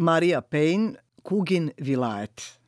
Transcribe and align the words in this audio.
Marija 0.00 0.40
Payne, 0.40 0.94
Kugin 1.22 1.72
Vilajet. 1.76 2.58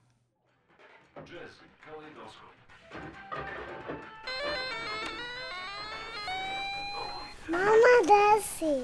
Mama, 7.48 7.94
gde 8.04 8.42
si? 8.42 8.74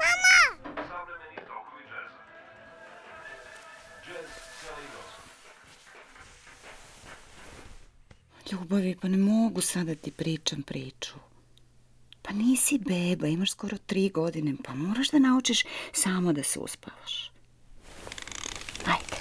Mama! 0.00 0.38
Ljubavi, 8.52 8.96
pa 9.00 9.08
ne 9.08 9.16
mogu 9.16 9.60
sad 9.60 9.86
da 9.86 9.94
ti 9.94 10.10
pričam 10.10 10.62
priču. 10.62 11.27
Pa 12.28 12.34
nisi 12.34 12.78
beba, 12.78 13.26
imaš 13.26 13.50
skoro 13.50 13.76
tri 13.86 14.08
godine, 14.08 14.54
pa 14.64 14.74
moraš 14.74 15.10
da 15.10 15.18
naučiš 15.18 15.64
samo 15.92 16.32
da 16.32 16.42
se 16.42 16.58
uspavaš. 16.58 17.32
Ajde. 18.86 19.16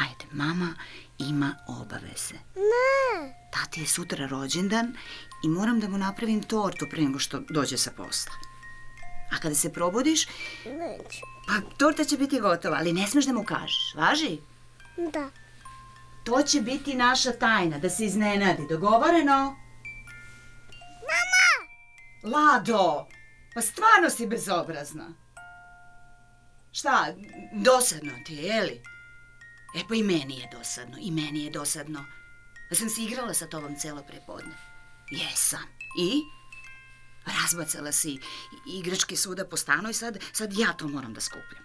Ajde, 0.00 0.24
mama 0.32 0.74
ima 1.18 1.54
obaveze. 1.68 2.34
Ne, 2.54 3.34
Tati 3.52 3.80
je 3.80 3.86
sutra 3.86 4.26
rođendan 4.26 4.96
i 5.44 5.48
moram 5.48 5.80
da 5.80 5.88
mu 5.88 5.98
napravim 5.98 6.42
tortu 6.42 6.86
pre 6.90 7.02
nego 7.02 7.18
što 7.18 7.40
dođe 7.50 7.76
sa 7.76 7.90
posla. 7.90 8.32
A 9.32 9.38
kada 9.38 9.54
se 9.54 9.72
probudiš, 9.72 10.26
neću. 10.64 11.20
pa 11.48 11.76
torta 11.76 12.04
će 12.04 12.16
biti 12.16 12.40
gotova, 12.40 12.76
ali 12.76 12.92
ne 12.92 13.06
smeš 13.06 13.24
da 13.24 13.32
mu 13.32 13.44
kažeš. 13.44 13.94
Važi? 13.96 14.38
Da. 15.12 15.30
To 16.24 16.42
će 16.42 16.60
biti 16.60 16.94
naša 16.94 17.32
tajna, 17.32 17.78
da 17.78 17.90
se 17.90 18.04
iznenadi. 18.04 18.66
Dogovoreno? 18.68 19.61
Lado! 22.22 23.06
Pa 23.54 23.60
stvarno 23.60 24.10
si 24.10 24.26
bezobrazna. 24.26 25.14
Šta, 26.72 27.14
dosadno 27.52 28.12
ti 28.26 28.34
je, 28.34 28.42
jeli? 28.42 28.82
E 29.76 29.80
pa 29.88 29.94
i 29.94 30.02
meni 30.02 30.38
je 30.38 30.48
dosadno, 30.52 30.96
i 31.00 31.10
meni 31.10 31.44
je 31.44 31.50
dosadno. 31.50 32.04
Da 32.70 32.76
sam 32.76 32.88
se 32.88 33.02
igrala 33.02 33.34
sa 33.34 33.46
tobom 33.46 33.76
celo 33.76 34.02
prepodne. 34.02 34.56
Jesam. 35.10 35.68
I? 35.98 36.22
Razbacala 37.26 37.92
si 37.92 38.18
igračke 38.66 39.16
suda 39.16 39.44
po 39.44 39.56
stanu 39.56 39.90
i 39.90 39.94
sad, 39.94 40.18
sad 40.32 40.52
ja 40.58 40.72
to 40.72 40.88
moram 40.88 41.14
da 41.14 41.20
skupljam. 41.20 41.64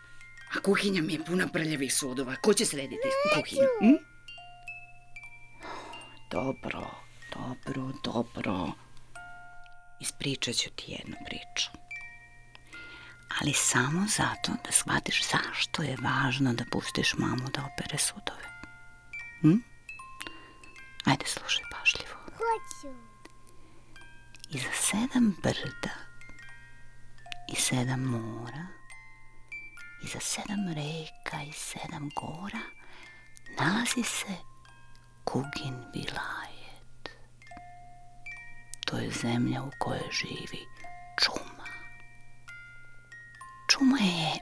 A 0.55 0.59
kuhinja 0.61 1.01
mi 1.01 1.13
je 1.13 1.25
puna 1.25 1.47
prljavih 1.47 1.93
sudova. 1.93 2.35
Ko 2.35 2.53
će 2.53 2.65
srediti 2.65 3.07
kuhinju? 3.33 3.67
Hm? 3.79 4.03
Dobro, 6.31 6.91
dobro, 7.33 7.91
dobro. 8.03 8.86
Ispričat 9.99 10.55
ću 10.55 10.69
ti 10.69 10.85
jednu 10.87 11.15
priču. 11.25 11.69
Ali 13.41 13.53
samo 13.53 14.05
zato 14.07 14.51
da 14.65 14.71
shvatiš 14.71 15.21
zašto 15.31 15.83
je 15.83 15.97
važno 16.01 16.53
da 16.53 16.65
pustiš 16.71 17.13
mamu 17.17 17.49
da 17.53 17.69
opere 17.73 17.97
sudove. 17.97 18.47
Hm? 19.41 19.57
Ajde, 21.05 21.25
slušaj 21.25 21.63
pažljivo. 21.71 22.17
Hoću. 22.25 22.95
Iza 24.49 24.71
sedam 24.73 25.35
brda 25.43 25.93
i 27.47 27.55
sedam 27.55 27.99
mora, 28.01 28.67
iza 30.03 30.19
sedam 30.19 30.67
reka 30.67 31.43
i 31.43 31.51
sedam 31.51 32.09
gora, 32.15 32.61
nalazi 33.59 34.03
se 34.03 34.35
Kugin 35.23 35.85
Vilajet. 35.93 36.56
To 38.87 38.97
je 38.97 39.11
zemlja 39.11 39.63
u 39.63 39.71
kojoj 39.79 40.09
živi 40.11 40.65
čuma. 41.19 41.67
Čuma 43.69 43.97
je 43.97 44.39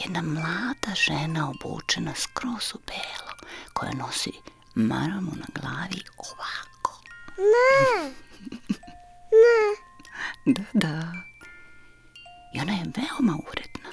jedna 0.00 0.22
mlada 0.22 0.94
žena 0.94 1.50
obučena 1.50 2.14
skroz 2.14 2.74
u 2.74 2.78
belo, 2.86 3.32
koja 3.72 3.92
nosi 3.92 4.32
maramu 4.74 5.32
na 5.36 5.46
glavi 5.54 6.02
ovako. 6.16 7.02
Ne, 7.38 8.10
ne. 9.30 9.88
Da, 10.46 10.62
da. 10.72 11.12
I 12.54 12.60
ona 12.60 12.72
je 12.72 12.84
veoma 12.96 13.38
uredna. 13.50 13.90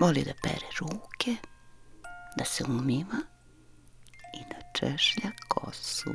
Voli 0.00 0.24
da 0.24 0.32
pere 0.42 0.66
ruke, 0.80 1.36
da 2.38 2.44
se 2.44 2.64
umiva 2.64 3.18
i 4.34 4.44
da 4.50 4.70
češlja 4.74 5.30
kosu. 5.48 6.10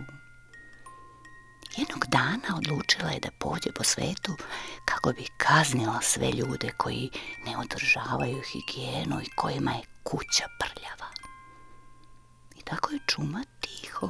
Jednog 1.77 2.05
dana 2.07 2.57
odlučila 2.57 3.09
je 3.09 3.19
da 3.19 3.31
pođe 3.39 3.71
po 3.71 3.83
svetu 3.83 4.37
kako 4.85 5.11
bi 5.11 5.25
kaznila 5.37 6.01
sve 6.01 6.31
ljude 6.31 6.71
koji 6.77 7.09
ne 7.45 7.57
održavaju 7.57 8.41
higijenu 8.51 9.21
i 9.21 9.35
kojima 9.35 9.71
je 9.71 9.81
kuća 10.03 10.45
prljava. 10.59 11.11
I 12.55 12.61
tako 12.61 12.93
je 12.93 12.99
čuma 13.07 13.43
tiho, 13.61 14.09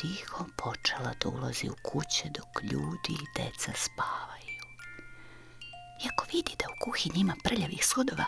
tiho 0.00 0.44
počela 0.56 1.12
da 1.20 1.28
ulazi 1.28 1.68
u 1.68 1.76
kuće 1.82 2.28
dok 2.30 2.62
ljudi 2.62 3.12
i 3.12 3.26
deca 3.36 3.72
spavaju. 3.74 4.58
I 6.04 6.08
ako 6.12 6.26
vidi 6.32 6.52
da 6.58 6.64
u 6.68 6.84
kuhinji 6.84 7.20
ima 7.20 7.34
prljavih 7.44 7.86
sudova, 7.86 8.24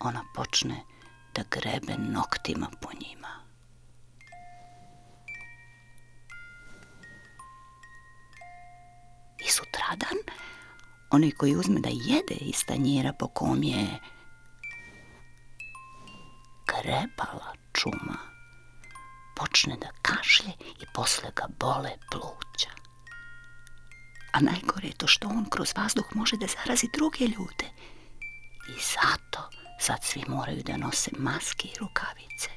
ona 0.00 0.24
počne 0.34 0.84
da 1.34 1.42
grebe 1.50 1.96
noktima 1.98 2.70
po 2.80 2.88
njima. 3.00 3.45
Onaj 11.16 11.30
koji 11.30 11.56
uzme 11.56 11.80
da 11.80 11.88
jede 11.88 12.34
iz 12.34 12.64
tanjira 12.66 13.12
po 13.12 13.28
kom 13.28 13.62
je 13.62 13.86
grebala 16.66 17.52
čuma, 17.72 18.18
počne 19.36 19.76
da 19.76 19.90
kašlje 20.02 20.52
i 20.82 20.84
posle 20.94 21.30
ga 21.36 21.46
bole 21.60 21.90
pluća. 22.10 22.70
A 24.32 24.40
najgore 24.40 24.88
je 24.88 24.96
to 24.96 25.06
što 25.06 25.28
on 25.28 25.46
kroz 25.50 25.72
vazduh 25.76 26.06
može 26.14 26.36
da 26.36 26.46
zarazi 26.46 26.88
druge 26.92 27.24
ljude. 27.24 27.68
I 28.68 28.72
zato 28.94 29.50
sad 29.80 29.98
svi 30.02 30.24
moraju 30.28 30.62
da 30.62 30.76
nose 30.76 31.10
maske 31.18 31.68
i 31.68 31.78
rukavice. 31.80 32.50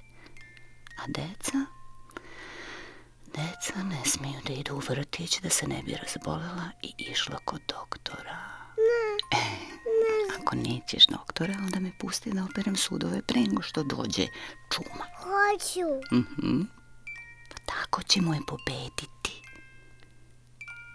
A 0.97 1.03
deca? 1.07 1.78
Deca 3.39 3.83
ne 3.83 4.05
smiju 4.05 4.39
da 4.47 4.53
idu 4.53 4.75
u 4.75 4.79
vrtić 4.89 5.39
da 5.39 5.49
se 5.49 5.67
ne 5.67 5.83
bi 5.83 5.95
razbolela 5.95 6.69
i 6.81 6.93
išla 6.97 7.37
kod 7.45 7.61
doktora. 7.67 8.37
E, 9.31 9.43
ako 10.39 10.55
nećeš 10.55 11.05
doktora, 11.07 11.53
onda 11.57 11.79
me 11.79 11.91
pusti 11.99 12.31
da 12.31 12.43
operem 12.43 12.75
sudove 12.75 13.21
pre 13.21 13.41
nego 13.41 13.61
što 13.61 13.83
dođe 13.83 14.27
čuma. 14.71 15.05
Hoću. 15.17 16.15
Mhm. 16.15 16.61
Pa 17.49 17.55
tako 17.65 18.03
ćemo 18.03 18.33
je 18.33 18.39
pobediti. 18.47 19.41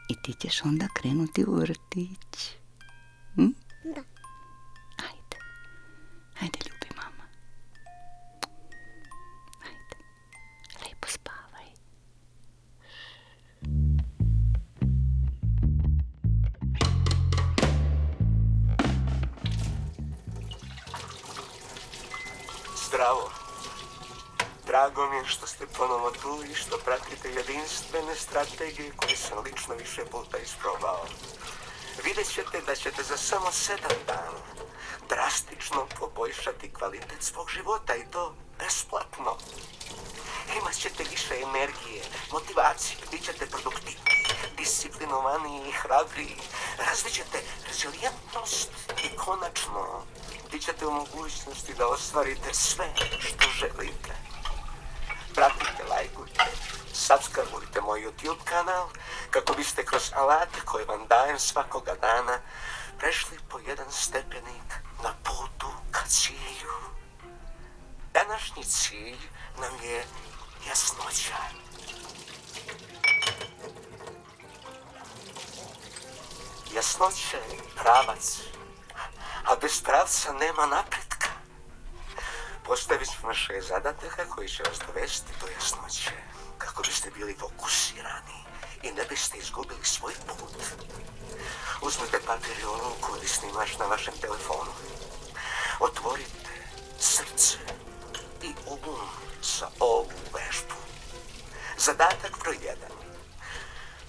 I 0.09 0.15
ti 0.23 0.35
ćeš 0.41 0.65
onda 0.65 0.89
krenuti 0.95 1.45
u 1.45 1.55
vrtić. 1.55 2.51
Hm? 3.35 3.49
Da. 3.85 4.03
Ajde. 4.97 5.37
Ajde, 6.41 6.59
ljubi 6.67 6.74
Drago 24.85 25.11
mi 25.11 25.17
je 25.17 25.25
što 25.25 25.47
ste 25.47 25.67
ponovo 25.67 26.11
tu 26.11 26.45
i 26.51 26.55
što 26.55 26.79
pratite 26.79 27.29
jedinstvene 27.29 28.15
strategije 28.17 28.93
koje 28.97 29.17
sam 29.17 29.39
lično 29.45 29.75
više 29.75 30.05
puta 30.05 30.39
isprobao. 30.39 31.07
Vidjet 32.05 32.35
ćete 32.35 32.61
da 32.67 32.75
ćete 32.75 33.03
za 33.03 33.17
samo 33.17 33.53
sedam 33.53 33.99
dana 34.07 34.41
drastično 35.09 35.87
poboljšati 35.99 36.73
kvalitet 36.73 37.23
svog 37.23 37.51
života 37.51 37.95
i 37.97 38.11
to 38.11 38.35
besplatno. 38.59 39.37
Imat 40.61 40.75
ćete 40.75 41.05
više 41.05 41.35
energije, 41.43 42.03
motivacije, 42.33 42.99
bit 43.11 43.25
ćete 43.25 43.47
produktivniji, 43.47 44.25
disciplinovaniji 44.57 45.69
i 45.69 45.73
hrabriji, 45.73 46.37
razvit 46.79 47.15
ćete 47.15 47.43
rezilijentnost 47.69 48.71
i 49.05 49.17
konačno 49.17 50.05
bit 50.51 50.63
ćete 50.63 50.87
u 50.87 50.91
mogućnosti 50.91 51.75
da 51.75 51.87
ostvarite 51.87 52.55
sve 52.55 52.95
što 53.21 53.49
želite. 53.61 54.34
Pratite, 55.35 55.85
lajkujte, 55.91 56.45
subscribeujte 56.93 57.81
moj 57.81 58.01
YouTube 58.01 58.45
kanal 58.45 58.89
kako 59.31 59.53
biste 59.53 59.85
kroz 59.85 60.13
alate 60.15 60.61
koje 60.65 60.85
vam 60.85 61.07
dajem 61.07 61.39
svakoga 61.39 61.95
dana 61.95 62.39
prešli 62.99 63.39
po 63.49 63.59
jedan 63.59 63.93
stepenik 63.93 64.69
na 65.03 65.15
putu 65.23 65.67
ka 65.91 66.01
cilju. 66.07 66.75
Današnji 68.13 68.65
cilj 68.65 69.19
nam 69.61 69.75
je 69.83 70.07
jasnoća. 70.69 71.37
Jasnoća 76.75 77.37
je 77.37 77.59
pravac, 77.77 78.41
a 79.45 79.57
bez 79.61 79.83
pravca 79.83 80.33
nema 80.33 80.67
napretka. 80.67 81.04
Postavit 82.65 83.09
ćemo 83.13 83.35
šest 83.35 83.69
zadataka 83.69 84.25
koji 84.31 84.49
će 84.49 84.63
vas 84.63 84.79
dovesti 84.87 85.33
do 85.41 85.47
jasnoće, 85.47 86.11
kako 86.59 86.83
biste 86.83 87.11
bili 87.11 87.37
fokusirani 87.41 88.45
i 88.83 88.93
ne 88.93 89.05
biste 89.05 89.39
izgubili 89.39 89.85
svoj 89.85 90.15
put. 90.27 90.57
Uzmite 91.83 92.21
papir 92.27 92.59
i 92.61 92.65
olovku 92.65 93.17
ili 93.17 93.29
snimaš 93.29 93.79
na 93.79 93.87
vašem 93.87 94.15
telefonu. 94.21 94.73
Otvorite 95.81 96.51
srce 96.99 97.59
i 98.43 98.55
um 98.67 99.09
za 99.43 99.69
ovu 99.81 100.11
vežbu. 100.33 100.75
Zadatak 101.79 102.39
broj 102.43 102.59
jedan. 102.63 102.93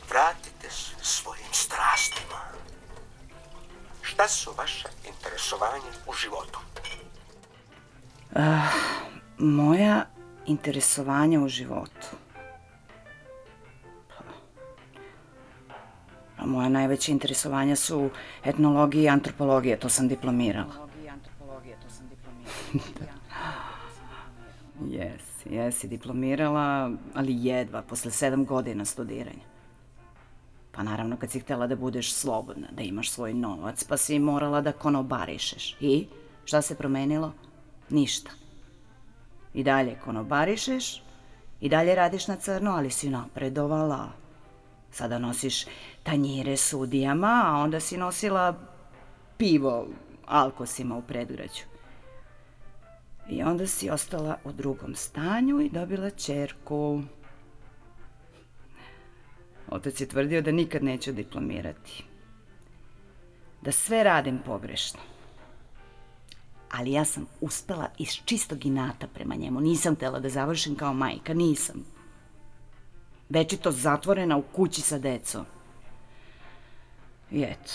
Vratite 0.09 0.69
se 0.69 0.91
svojim 1.01 1.53
strastima. 1.53 2.41
Šta 4.01 4.27
su 4.27 4.53
vaše 4.57 4.89
interesovanja 5.03 5.91
u 6.05 6.13
životu? 6.13 6.59
Moja 9.37 10.05
interesovanja 10.45 11.41
u 11.41 11.47
životu. 11.47 12.07
Pa, 16.37 16.45
moja 16.45 16.69
najveća 16.69 17.11
interesovanja 17.11 17.75
su 17.75 18.09
etnologija 18.43 19.03
i 19.03 19.09
antropologija, 19.09 19.79
to 19.79 19.89
sam 19.89 20.07
diplomirala. 20.07 20.87
Jesi, 24.89 25.49
jesi 25.49 25.87
diplomirala, 25.87 26.91
ali 27.13 27.45
jedva, 27.45 27.81
posle 27.81 28.11
sedam 28.11 28.45
godina 28.45 28.85
studiranja. 28.85 29.45
Pa 30.71 30.83
naravno 30.83 31.17
kad 31.17 31.31
si 31.31 31.39
htela 31.39 31.67
da 31.67 31.75
budeš 31.75 32.13
slobodna, 32.13 32.67
da 32.71 32.83
imaš 32.83 33.11
svoj 33.11 33.33
novac, 33.33 33.83
pa 33.83 33.97
si 33.97 34.19
morala 34.19 34.61
da 34.61 34.71
konobarišeš. 34.71 35.75
I 35.79 36.07
šta 36.45 36.61
se 36.61 36.75
promenilo? 36.75 37.33
Ništa. 37.89 38.31
I 39.53 39.63
dalje 39.63 39.99
konobarišeš, 40.03 41.03
i 41.61 41.69
dalje 41.69 41.95
radiš 41.95 42.27
na 42.27 42.35
crno, 42.35 42.71
ali 42.71 42.91
si 42.91 43.09
napredovala. 43.09 44.09
Sada 44.91 45.19
nosiš 45.19 45.65
tanjire 46.03 46.57
sudijama, 46.57 47.43
a 47.45 47.57
onda 47.57 47.79
si 47.79 47.97
nosila 47.97 48.59
pivo 49.37 49.87
alkosima 50.25 50.97
u 50.97 51.01
predgrađu. 51.01 51.63
I 53.29 53.43
onda 53.43 53.67
si 53.67 53.89
ostala 53.89 54.37
u 54.43 54.51
drugom 54.51 54.95
stanju 54.95 55.61
i 55.61 55.69
dobila 55.69 56.09
čerku. 56.09 57.01
Otac 59.69 60.01
je 60.01 60.07
tvrdio 60.07 60.41
da 60.41 60.51
nikad 60.51 60.83
neću 60.83 61.11
diplomirati. 61.11 62.03
Da 63.61 63.71
sve 63.71 64.03
radim 64.03 64.39
pogrešno. 64.45 64.99
Ali 66.77 66.91
ja 66.91 67.05
sam 67.05 67.25
uspela 67.41 67.87
iz 67.97 68.09
čistog 68.25 68.65
inata 68.65 69.07
prema 69.07 69.35
njemu. 69.35 69.61
Nisam 69.61 69.95
htela 69.95 70.19
da 70.19 70.29
završim 70.29 70.75
kao 70.75 70.93
majka, 70.93 71.33
nisam. 71.33 71.85
Večito 73.29 73.71
zatvorena 73.71 74.37
u 74.37 74.41
kući 74.41 74.81
sa 74.81 74.99
decom. 74.99 75.45
I 77.31 77.41
eto. 77.41 77.73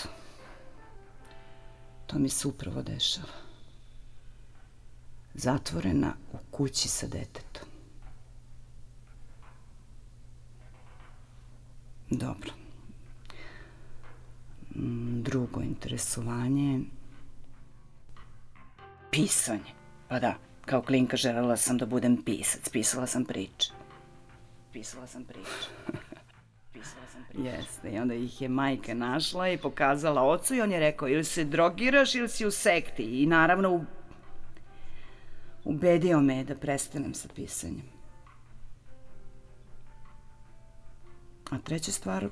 To 2.07 2.19
mi 2.19 2.29
se 2.29 2.47
upravo 2.47 2.81
dešava. 2.81 3.33
Zatvorena 5.33 6.13
u 6.33 6.37
kući 6.51 6.87
sa 6.87 7.07
detetom. 7.07 7.67
Dobro. 12.09 12.51
Mm, 14.75 15.21
Drugo 15.23 15.61
interesovanje... 15.61 16.79
Pisanje. 19.11 19.73
Pa 20.07 20.19
da, 20.19 20.35
kao 20.65 20.81
klinka 20.81 21.17
želela 21.17 21.57
sam 21.57 21.77
da 21.77 21.85
budem 21.85 22.23
pisac. 22.23 22.69
Pisala 22.69 23.07
sam 23.07 23.25
priče. 23.25 23.71
Pisala 24.73 25.07
sam 25.07 25.23
priče. 25.23 25.69
Pisala 26.73 27.05
sam 27.11 27.25
priče. 27.29 27.49
Jeste, 27.49 27.91
i 27.91 27.99
onda 27.99 28.13
ih 28.13 28.41
je 28.41 28.49
majka 28.49 28.93
našla 28.93 29.49
i 29.49 29.57
pokazala 29.57 30.21
ocu 30.23 30.55
i 30.55 30.61
on 30.61 30.71
je 30.71 30.79
rekao 30.79 31.07
ili 31.07 31.23
se 31.23 31.43
drogiraš 31.43 32.15
ili 32.15 32.29
si 32.29 32.45
u 32.45 32.51
sekti. 32.51 33.03
I 33.03 33.25
naravno 33.25 33.69
u... 33.69 33.85
ubedio 35.63 36.19
me 36.19 36.37
je 36.37 36.43
da 36.43 36.55
prestanem 36.55 37.13
sa 37.13 37.27
pisanjem. 37.35 37.91
A 41.51 41.57
treća 41.57 41.91
stvar, 41.91 42.27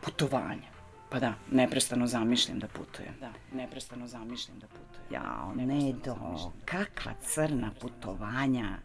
putovanja. 0.00 0.69
Pa 1.10 1.18
da, 1.18 1.34
neprestano 1.50 2.06
zamišljam 2.06 2.58
da 2.58 2.68
putujem. 2.68 3.14
Da, 3.20 3.32
neprestano 3.52 4.06
zamišljam 4.06 4.58
da 4.58 4.66
putujem. 4.66 5.22
Jao, 5.22 5.54
Nedo, 5.54 6.16
kakva 6.64 7.12
crna 7.22 7.70
putovanja. 7.80 8.78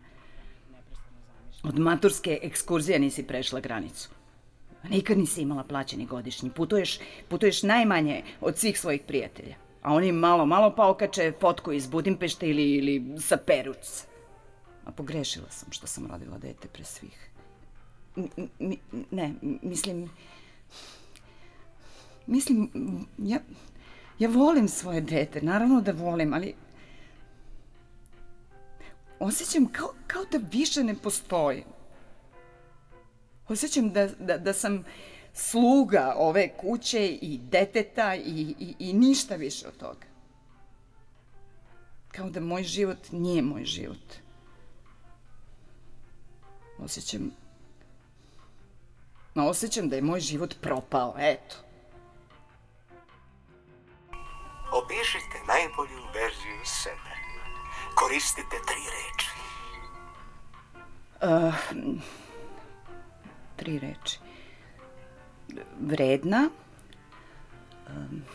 Od 1.63 1.79
maturske 1.79 2.39
ekskurzije 2.43 2.99
nisi 2.99 3.27
prešla 3.27 3.59
granicu. 3.59 4.09
A 4.83 4.87
Nikad 4.87 5.17
nisi 5.17 5.41
imala 5.41 5.63
plaćeni 5.63 6.05
godišnji. 6.05 6.49
Putuješ, 6.49 6.99
putuješ 7.29 7.63
najmanje 7.63 8.23
od 8.41 8.57
svih 8.57 8.79
svojih 8.79 9.01
prijatelja. 9.07 9.55
A 9.81 9.93
oni 9.93 10.11
malo, 10.11 10.45
malo 10.45 10.75
pa 10.75 10.89
okače 10.89 11.33
fotku 11.41 11.71
iz 11.71 11.87
Budimpešte 11.87 12.49
ili, 12.49 12.71
ili 12.71 13.19
sa 13.21 13.37
Peruc. 13.37 14.05
A 14.85 14.91
pogrešila 14.91 15.49
sam 15.49 15.71
što 15.71 15.87
sam 15.87 16.07
rodila 16.11 16.37
dete 16.37 16.67
pre 16.67 16.83
svih. 16.83 17.29
Mi- 18.59 18.79
ne, 19.11 19.33
mislim... 19.41 20.09
Mislim, 22.27 22.69
ja, 23.17 23.39
ja 24.19 24.29
volim 24.29 24.67
svoje 24.67 25.01
dete, 25.01 25.41
naravno 25.41 25.81
da 25.81 25.91
volim, 25.91 26.33
ali... 26.33 26.55
Osjećam 29.19 29.65
kao, 29.65 29.93
kao 30.07 30.25
da 30.31 30.39
više 30.51 30.83
ne 30.83 30.95
postoji. 30.95 31.63
Osjećam 33.47 33.89
da, 33.89 34.07
da, 34.07 34.37
da 34.37 34.53
sam 34.53 34.83
sluga 35.33 36.13
ove 36.17 36.57
kuće 36.57 37.07
i 37.07 37.37
deteta 37.37 38.15
i, 38.15 38.55
i, 38.59 38.75
i 38.79 38.93
ništa 38.93 39.35
više 39.35 39.67
od 39.67 39.77
toga. 39.77 40.05
Kao 42.07 42.29
da 42.29 42.39
moj 42.39 42.63
život 42.63 43.11
nije 43.11 43.41
moj 43.41 43.65
život. 43.65 44.13
Osjećam... 46.79 47.31
Osjećam 49.35 49.89
da 49.89 49.95
je 49.95 50.01
moj 50.01 50.19
život 50.19 50.55
propao, 50.61 51.15
eto. 51.17 51.64
Opišite 54.71 55.37
najbolju 55.47 56.03
verziju 56.13 56.61
sebe. 56.65 57.15
Koristite 57.95 58.57
tri 58.67 58.81
reči. 58.95 59.29
tri 63.55 63.79
reči. 63.79 64.19
Vredna, 65.79 66.49
em, 67.87 68.25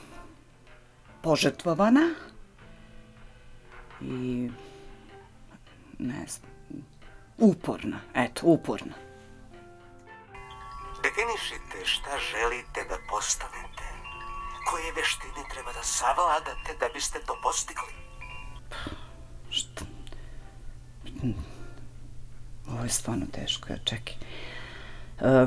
požrtvovana 1.23 2.15
i 4.01 4.51
ne 5.99 6.27
znam, 6.27 6.51
uporna, 7.39 8.01
eto, 8.15 8.47
uporna. 8.47 8.95
Definišite 11.03 11.85
šta 11.85 12.19
želite 12.19 12.85
da 12.89 12.97
postanete. 13.11 13.80
Koje 14.67 14.93
veštine 14.93 15.45
treba 15.53 15.73
da 15.73 15.83
savladate 15.83 16.77
da 16.81 16.89
biste 16.95 17.19
to 17.27 17.39
postigli. 17.43 17.93
Šta? 19.51 19.85
Ovo 22.69 22.83
je 22.83 22.89
stvarno 22.89 23.27
teško, 23.33 23.73
ja 23.73 23.79
čekaj. 23.85 24.15
E, 25.21 25.47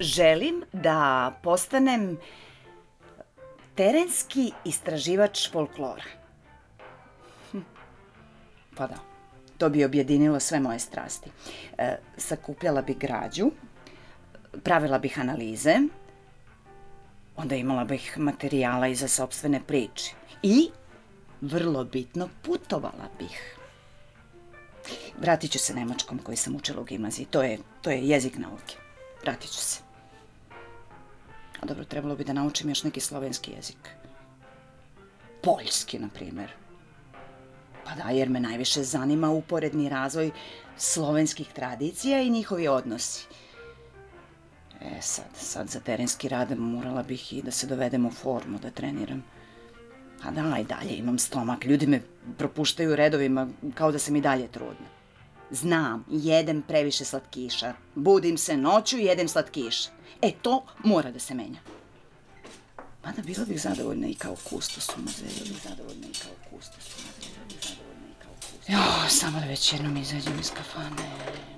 želim 0.00 0.64
da 0.72 1.32
postanem 1.42 2.18
terenski 3.74 4.52
istraživač 4.64 5.50
folklora. 5.52 6.04
Hm. 7.52 7.60
Pa 8.76 8.86
da, 8.86 8.96
to 9.58 9.68
bi 9.68 9.84
objedinilo 9.84 10.40
sve 10.40 10.60
moje 10.60 10.78
strasti. 10.78 11.30
E, 11.78 11.96
sakupljala 12.16 12.82
bi 12.82 12.94
građu, 12.94 13.50
pravila 14.64 14.98
bih 14.98 15.18
analize, 15.20 15.78
onda 17.36 17.56
imala 17.56 17.84
bih 17.84 18.18
materijala 18.18 18.88
i 18.88 18.94
za 18.94 19.08
sobstvene 19.08 19.60
priče. 19.66 20.12
I, 20.42 20.70
vrlo 21.40 21.84
bitno, 21.84 22.28
putovala 22.42 23.08
bih. 23.18 23.56
Vratit 25.18 25.52
ću 25.52 25.58
se 25.58 25.74
nemačkom 25.74 26.18
koji 26.18 26.36
sam 26.36 26.56
učila 26.56 26.80
u 26.80 26.84
gimnaziji. 26.84 27.26
To 27.26 27.42
je, 27.42 27.58
to 27.82 27.90
je 27.90 28.08
jezik 28.08 28.38
nauke. 28.38 28.76
Vratit 29.22 29.50
ću 29.50 29.58
se. 29.58 29.80
A 31.60 31.66
dobro, 31.66 31.84
trebalo 31.84 32.16
bi 32.16 32.24
da 32.24 32.32
naučim 32.32 32.68
još 32.68 32.82
neki 32.82 33.00
slovenski 33.00 33.52
jezik. 33.52 33.88
Poljski, 35.42 35.98
na 35.98 36.08
primjer. 36.08 36.50
Pa 37.84 37.94
da, 37.94 38.10
jer 38.10 38.28
me 38.28 38.40
najviše 38.40 38.82
zanima 38.82 39.30
uporedni 39.30 39.88
razvoj 39.88 40.30
slovenskih 40.76 41.48
tradicija 41.52 42.20
i 42.20 42.30
njihovi 42.30 42.68
odnosi. 42.68 43.26
E 44.86 45.02
sad, 45.02 45.24
sad 45.34 45.68
za 45.68 45.80
terenski 45.80 46.28
rad 46.28 46.58
morala 46.58 47.02
bih 47.02 47.32
i 47.32 47.42
da 47.42 47.50
se 47.50 47.66
dovedem 47.66 48.06
u 48.06 48.10
formu, 48.10 48.58
da 48.58 48.70
treniram. 48.70 49.24
A 50.22 50.30
da, 50.30 50.58
i 50.58 50.64
dalje 50.64 50.96
imam 50.96 51.18
stomak. 51.18 51.64
Ljudi 51.64 51.86
me 51.86 52.00
propuštaju 52.38 52.96
redovima 52.96 53.48
kao 53.74 53.92
da 53.92 53.98
sam 53.98 54.16
i 54.16 54.20
dalje 54.20 54.48
trudna. 54.48 54.86
Znam, 55.50 56.04
jedem 56.10 56.62
previše 56.62 57.04
slatkiša. 57.04 57.74
Budim 57.94 58.38
se 58.38 58.56
noću 58.56 58.98
i 58.98 59.04
jedem 59.04 59.28
slatkiša. 59.28 59.90
E, 60.22 60.32
to 60.42 60.64
mora 60.84 61.10
da 61.10 61.18
se 61.18 61.34
menja. 61.34 61.60
Mada 63.04 63.22
bila 63.22 63.44
bih 63.44 63.60
zadovoljna 63.60 64.06
i 64.06 64.14
kao 64.14 64.36
kustos 64.50 64.88
u 64.88 65.00
muzeju. 65.00 65.30
Bila 65.34 65.48
bih 65.48 65.68
zadovoljna 65.68 66.06
i 66.06 66.12
kao 66.12 66.32
kustos 66.50 66.86
u 66.86 67.00
muzeju. 67.06 67.16
Jo, 68.68 69.08
samo 69.08 69.40
da 69.40 69.46
već 69.46 69.72
jednom 69.72 69.96
izađem 69.96 70.40
iz 70.40 70.50
kafane. 70.50 71.55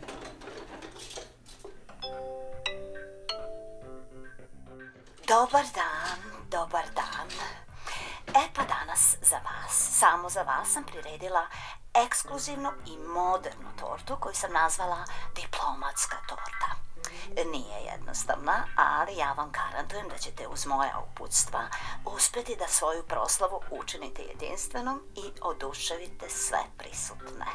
Dobar 5.28 5.64
dan, 5.74 6.18
dobar 6.48 6.84
dan. 6.94 7.28
E 8.32 8.48
pa 8.54 8.64
danas 8.64 9.16
za 9.22 9.36
vas, 9.36 9.98
samo 9.98 10.28
za 10.28 10.42
vas 10.42 10.72
sam 10.72 10.84
priredila 10.84 11.46
ekskluzivnu 11.94 12.72
i 12.86 12.96
modernu 12.96 13.68
tortu 13.80 14.16
koju 14.20 14.34
sam 14.34 14.52
nazvala 14.52 15.04
diplomatska 15.34 16.16
torta. 16.28 16.87
Nije 17.52 17.80
jednostavna, 17.92 18.64
ali 18.76 19.16
ja 19.16 19.32
vam 19.32 19.52
garantujem 19.52 20.08
da 20.08 20.18
ćete 20.18 20.48
uz 20.48 20.66
moja 20.66 20.98
uputstva 21.10 21.68
uspjeti 22.04 22.56
da 22.56 22.68
svoju 22.68 23.02
proslavu 23.02 23.60
učinite 23.70 24.22
jedinstvenom 24.22 25.02
i 25.14 25.22
oduševite 25.40 26.30
sve 26.30 26.58
prisutne. 26.78 27.46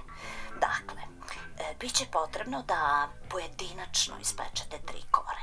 Dakle, 0.60 1.02
e, 1.58 1.76
bit 1.80 1.94
će 1.94 2.06
potrebno 2.12 2.62
da 2.62 3.10
pojedinačno 3.30 4.16
ispečete 4.22 4.80
tri 4.86 5.04
kore. 5.12 5.42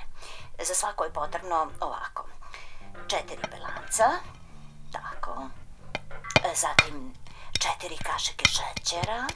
Za 0.62 0.74
svako 0.74 1.04
je 1.04 1.12
potrebno 1.12 1.70
ovako. 1.80 2.26
Četiri 3.08 3.42
belanca, 3.50 4.10
tako. 4.92 5.48
E, 6.44 6.54
Zatim 6.54 7.14
četiri 7.52 7.96
kašike 7.96 8.44
šećera 8.44 9.26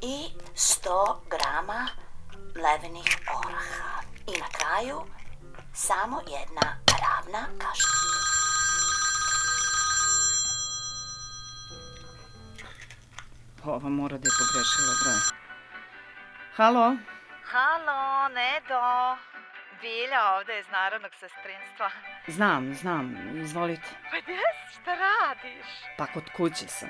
i 0.00 0.30
100 0.54 1.16
grama 1.30 1.88
mlevenih 2.58 3.10
oraha. 3.38 4.02
I 4.26 4.40
na 4.40 4.48
kraju 4.58 4.98
samo 5.72 6.20
jedna 6.36 6.66
ravna 7.04 7.42
kašika. 7.58 8.18
Ova 13.64 13.88
mora 13.88 14.16
da 14.18 14.26
je 14.28 14.38
pogrešila 14.40 14.92
broj. 15.02 15.20
Halo? 16.56 16.96
Halo, 17.52 18.28
Nedo. 18.28 18.82
Bilja 19.80 20.20
ovde 20.36 20.60
iz 20.60 20.66
Narodnog 20.72 21.12
sestrinstva. 21.20 21.90
Znam, 22.26 22.74
znam, 22.74 23.38
izvolite. 23.44 23.88
Pa 24.10 24.16
gdje 24.22 24.36
si, 24.36 24.80
šta 24.80 24.94
radiš? 24.94 25.66
Pa 25.98 26.06
kod 26.06 26.24
kuće 26.36 26.68
sam. 26.68 26.88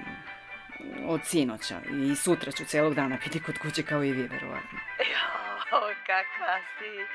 Od 1.07 1.21
sinoća 1.25 1.81
i 1.91 2.17
sutra 2.17 2.53
ću 2.53 2.65
celog 2.65 2.95
dana 2.95 3.19
biti 3.25 3.43
kod 3.43 3.59
kuće 3.59 3.83
kao 3.83 4.05
i 4.05 4.13
vi, 4.13 4.23
verovatno. 4.23 4.79
Jo, 5.73 5.95
kakva 6.07 6.59
si. 6.79 7.07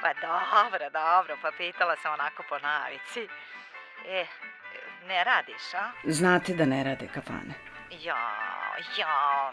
Pa 0.00 0.12
dobro, 0.14 0.90
dobro, 0.90 1.36
pa 1.42 1.50
pitala 1.50 1.96
sam 1.96 2.12
onako 2.12 2.42
po 2.48 2.58
navici. 2.58 3.28
E, 4.06 4.26
ne 5.06 5.24
radiš, 5.24 5.74
a? 5.74 5.90
Znate 6.04 6.52
da 6.52 6.64
ne 6.64 6.84
rade 6.84 7.08
kafane. 7.14 7.54
Ja, 7.90 8.34
ja, 8.96 9.50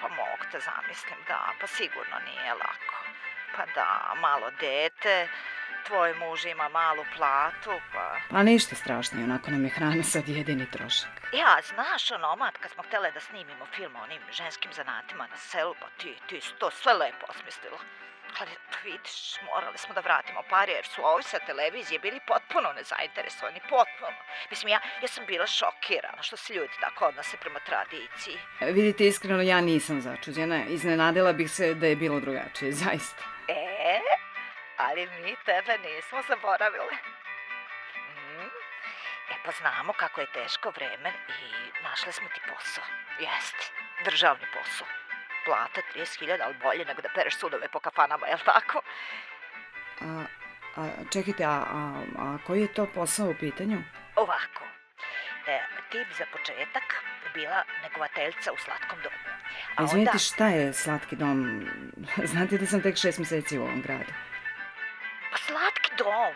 pa 0.00 0.08
mogu 0.08 0.44
te 0.52 0.60
zamislim, 0.60 1.18
da, 1.28 1.52
pa 1.60 1.66
sigurno 1.66 2.16
nije 2.26 2.54
lako. 2.54 2.96
Pa 3.56 3.66
da, 3.74 4.14
malo 4.20 4.50
dete, 4.60 5.28
tvoj 5.86 6.14
muž 6.14 6.44
ima 6.44 6.68
malu 6.68 7.04
platu, 7.16 7.80
pa... 7.92 8.16
Pa 8.30 8.42
ništa 8.42 8.74
strašno, 8.74 9.22
onako 9.24 9.50
nam 9.50 9.64
je 9.64 9.70
hrana 9.70 10.02
sad 10.02 10.28
jedini 10.28 10.70
trošak. 10.70 11.10
Ja, 11.32 11.58
znaš 11.74 12.10
ono, 12.10 12.36
mat, 12.36 12.58
kad 12.58 12.70
smo 12.70 12.82
htjele 12.82 13.10
da 13.10 13.20
snimimo 13.20 13.66
film 13.76 13.96
o 13.96 14.02
onim 14.02 14.22
ženskim 14.32 14.72
zanatima 14.72 15.26
na 15.26 15.36
selu, 15.36 15.74
pa 15.80 15.86
ti, 15.98 16.16
ti 16.28 16.40
si 16.40 16.52
to 16.58 16.70
sve 16.70 16.92
lepo 16.92 17.26
osmislila. 17.28 17.78
Ali, 18.40 18.50
vidiš, 18.84 19.34
morali 19.52 19.78
smo 19.78 19.94
da 19.94 20.00
vratimo 20.00 20.42
pare, 20.50 20.72
jer 20.72 20.86
su 20.86 21.00
ovi 21.04 21.22
sa 21.22 21.38
televizije 21.38 21.98
bili 21.98 22.20
potpuno 22.26 22.72
nezainteresovani, 22.72 23.60
potpuno. 23.60 24.18
Mislim, 24.50 24.68
ja, 24.68 24.80
ja 25.02 25.08
sam 25.08 25.26
bila 25.26 25.46
šokirana 25.46 26.22
što 26.22 26.36
se 26.36 26.54
ljudi 26.54 26.72
tako 26.80 27.06
odnose 27.06 27.36
prema 27.36 27.58
tradiciji. 27.66 28.38
Vidite, 28.60 29.06
iskreno, 29.06 29.42
ja 29.42 29.60
nisam 29.60 30.00
začuđena. 30.00 30.64
Iznenadila 30.68 31.32
bih 31.32 31.50
se 31.50 31.74
da 31.74 31.86
je 31.86 31.96
bilo 31.96 32.20
drugačije, 32.20 32.72
zaista. 32.72 33.22
E, 33.48 34.00
ali 34.76 35.06
mi 35.06 35.36
tebe 35.44 35.78
nismo 35.78 36.22
zaboravile. 36.28 36.96
Mm. 37.96 38.50
E 39.30 39.34
pa 39.44 39.50
znamo 39.50 39.92
kako 39.92 40.20
je 40.20 40.32
teško 40.32 40.70
vreme 40.70 41.12
i 41.28 41.82
našli 41.82 42.12
smo 42.12 42.28
ti 42.28 42.40
posao. 42.48 42.84
Jeste, 43.20 43.64
državni 44.04 44.46
posao. 44.54 44.86
Plata 45.44 45.80
30.000, 45.94 46.38
ali 46.44 46.54
bolje 46.62 46.84
nego 46.84 47.02
da 47.02 47.08
pereš 47.14 47.36
sudove 47.36 47.68
po 47.68 47.80
kafanama, 47.80 48.26
jel 48.26 48.38
tako? 48.44 48.82
A, 50.00 50.24
a 50.76 50.88
čekajte, 51.12 51.44
a, 51.44 51.48
a, 51.48 52.02
a 52.18 52.38
koji 52.46 52.60
je 52.60 52.74
to 52.74 52.86
posao 52.94 53.26
u 53.26 53.34
pitanju? 53.40 53.82
Ovako, 54.16 54.64
e, 55.46 55.60
ti 55.90 55.98
bi 56.08 56.14
za 56.14 56.24
početak 56.32 57.02
bila 57.34 57.64
negovateljica 57.82 58.52
u 58.52 58.56
slatkom 58.56 58.98
domu. 59.02 59.16
A 59.76 59.84
izvinite, 59.84 60.18
šta 60.18 60.48
je 60.48 60.72
slatki 60.72 61.16
dom? 61.16 61.68
Znate 62.32 62.58
da 62.58 62.66
sam 62.66 62.82
tek 62.82 62.96
šest 62.96 63.18
meseci 63.18 63.58
u 63.58 63.62
ovom 63.62 63.82
gradu. 63.82 64.12
Pa 65.32 65.38
slatki 65.38 65.96
dom. 65.96 66.34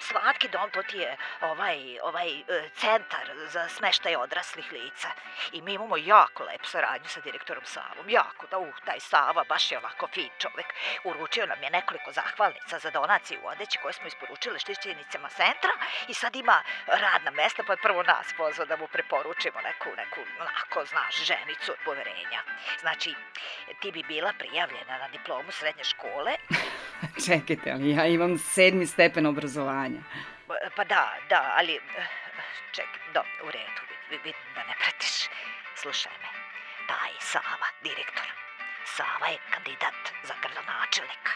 Slatki 0.00 0.48
dom, 0.48 0.70
to 0.70 0.82
ti 0.82 0.98
je 0.98 1.16
ovaj, 1.40 1.98
ovaj 2.02 2.30
e, 2.40 2.68
centar 2.76 3.30
za 3.46 3.68
smeštaj 3.68 4.16
odraslih 4.16 4.72
lica. 4.72 5.08
I 5.52 5.62
mi 5.62 5.74
imamo 5.74 5.96
jako 5.96 6.44
lep 6.44 6.66
saradnju 6.66 7.08
sa 7.08 7.20
direktorom 7.20 7.64
Savom. 7.64 8.08
Jako, 8.08 8.46
da 8.50 8.58
uh, 8.58 8.68
taj 8.84 9.00
Sava 9.00 9.44
baš 9.48 9.72
je 9.72 9.78
ovako 9.78 10.08
fin 10.14 10.30
čovek. 10.38 10.66
Uručio 11.04 11.46
nam 11.46 11.62
je 11.62 11.70
nekoliko 11.70 12.12
zahvalnica 12.12 12.78
za 12.78 12.90
donaciju 12.90 13.40
u 13.42 13.48
odeći 13.48 13.78
koje 13.82 13.92
smo 13.92 14.06
isporučili 14.06 14.58
štićenicama 14.58 15.28
centra 15.28 15.72
i 16.08 16.14
sad 16.14 16.36
ima 16.36 16.62
radna 16.86 17.30
mesta 17.30 17.62
pa 17.66 17.72
je 17.72 17.82
prvo 17.82 18.02
nas 18.02 18.26
pozvao 18.36 18.66
da 18.66 18.76
mu 18.76 18.86
preporučimo 18.86 19.60
neku, 19.60 19.88
neku, 19.96 20.20
onako, 20.40 20.84
znaš, 20.84 21.16
ženicu 21.24 21.72
od 21.72 21.78
poverenja. 21.84 22.40
Znači, 22.80 23.14
ti 23.80 23.92
bi 23.92 24.02
bila 24.02 24.32
prijavljena 24.38 24.98
na 24.98 25.08
diplomu 25.08 25.52
srednje 25.52 25.84
škole 25.84 26.32
Čekajte, 27.26 27.72
ali 27.72 27.90
ja 27.90 28.06
imam 28.06 28.38
sedmi 28.38 28.86
stepen 28.86 29.26
obrazovanja. 29.26 30.00
Pa- 30.46 30.54
Pa 30.76 30.84
da, 30.84 31.14
da, 31.28 31.54
ali... 31.56 31.74
eh, 31.96 32.06
Ček, 32.72 32.84
do, 33.14 33.20
u 33.42 33.50
redu, 33.50 33.80
vid- 33.82 34.10
vid- 34.10 34.24
vidim 34.24 34.54
da 34.54 34.62
ne 34.62 34.74
pratiš. 34.74 35.16
Slušaj 35.76 36.12
me, 36.14 36.28
taj 36.86 37.10
Sava, 37.22 37.68
direktor, 37.82 38.26
Sava 38.86 39.26
je 39.26 39.38
kandidat 39.50 39.94
za 40.24 40.34
gradonačelnika. 40.42 41.32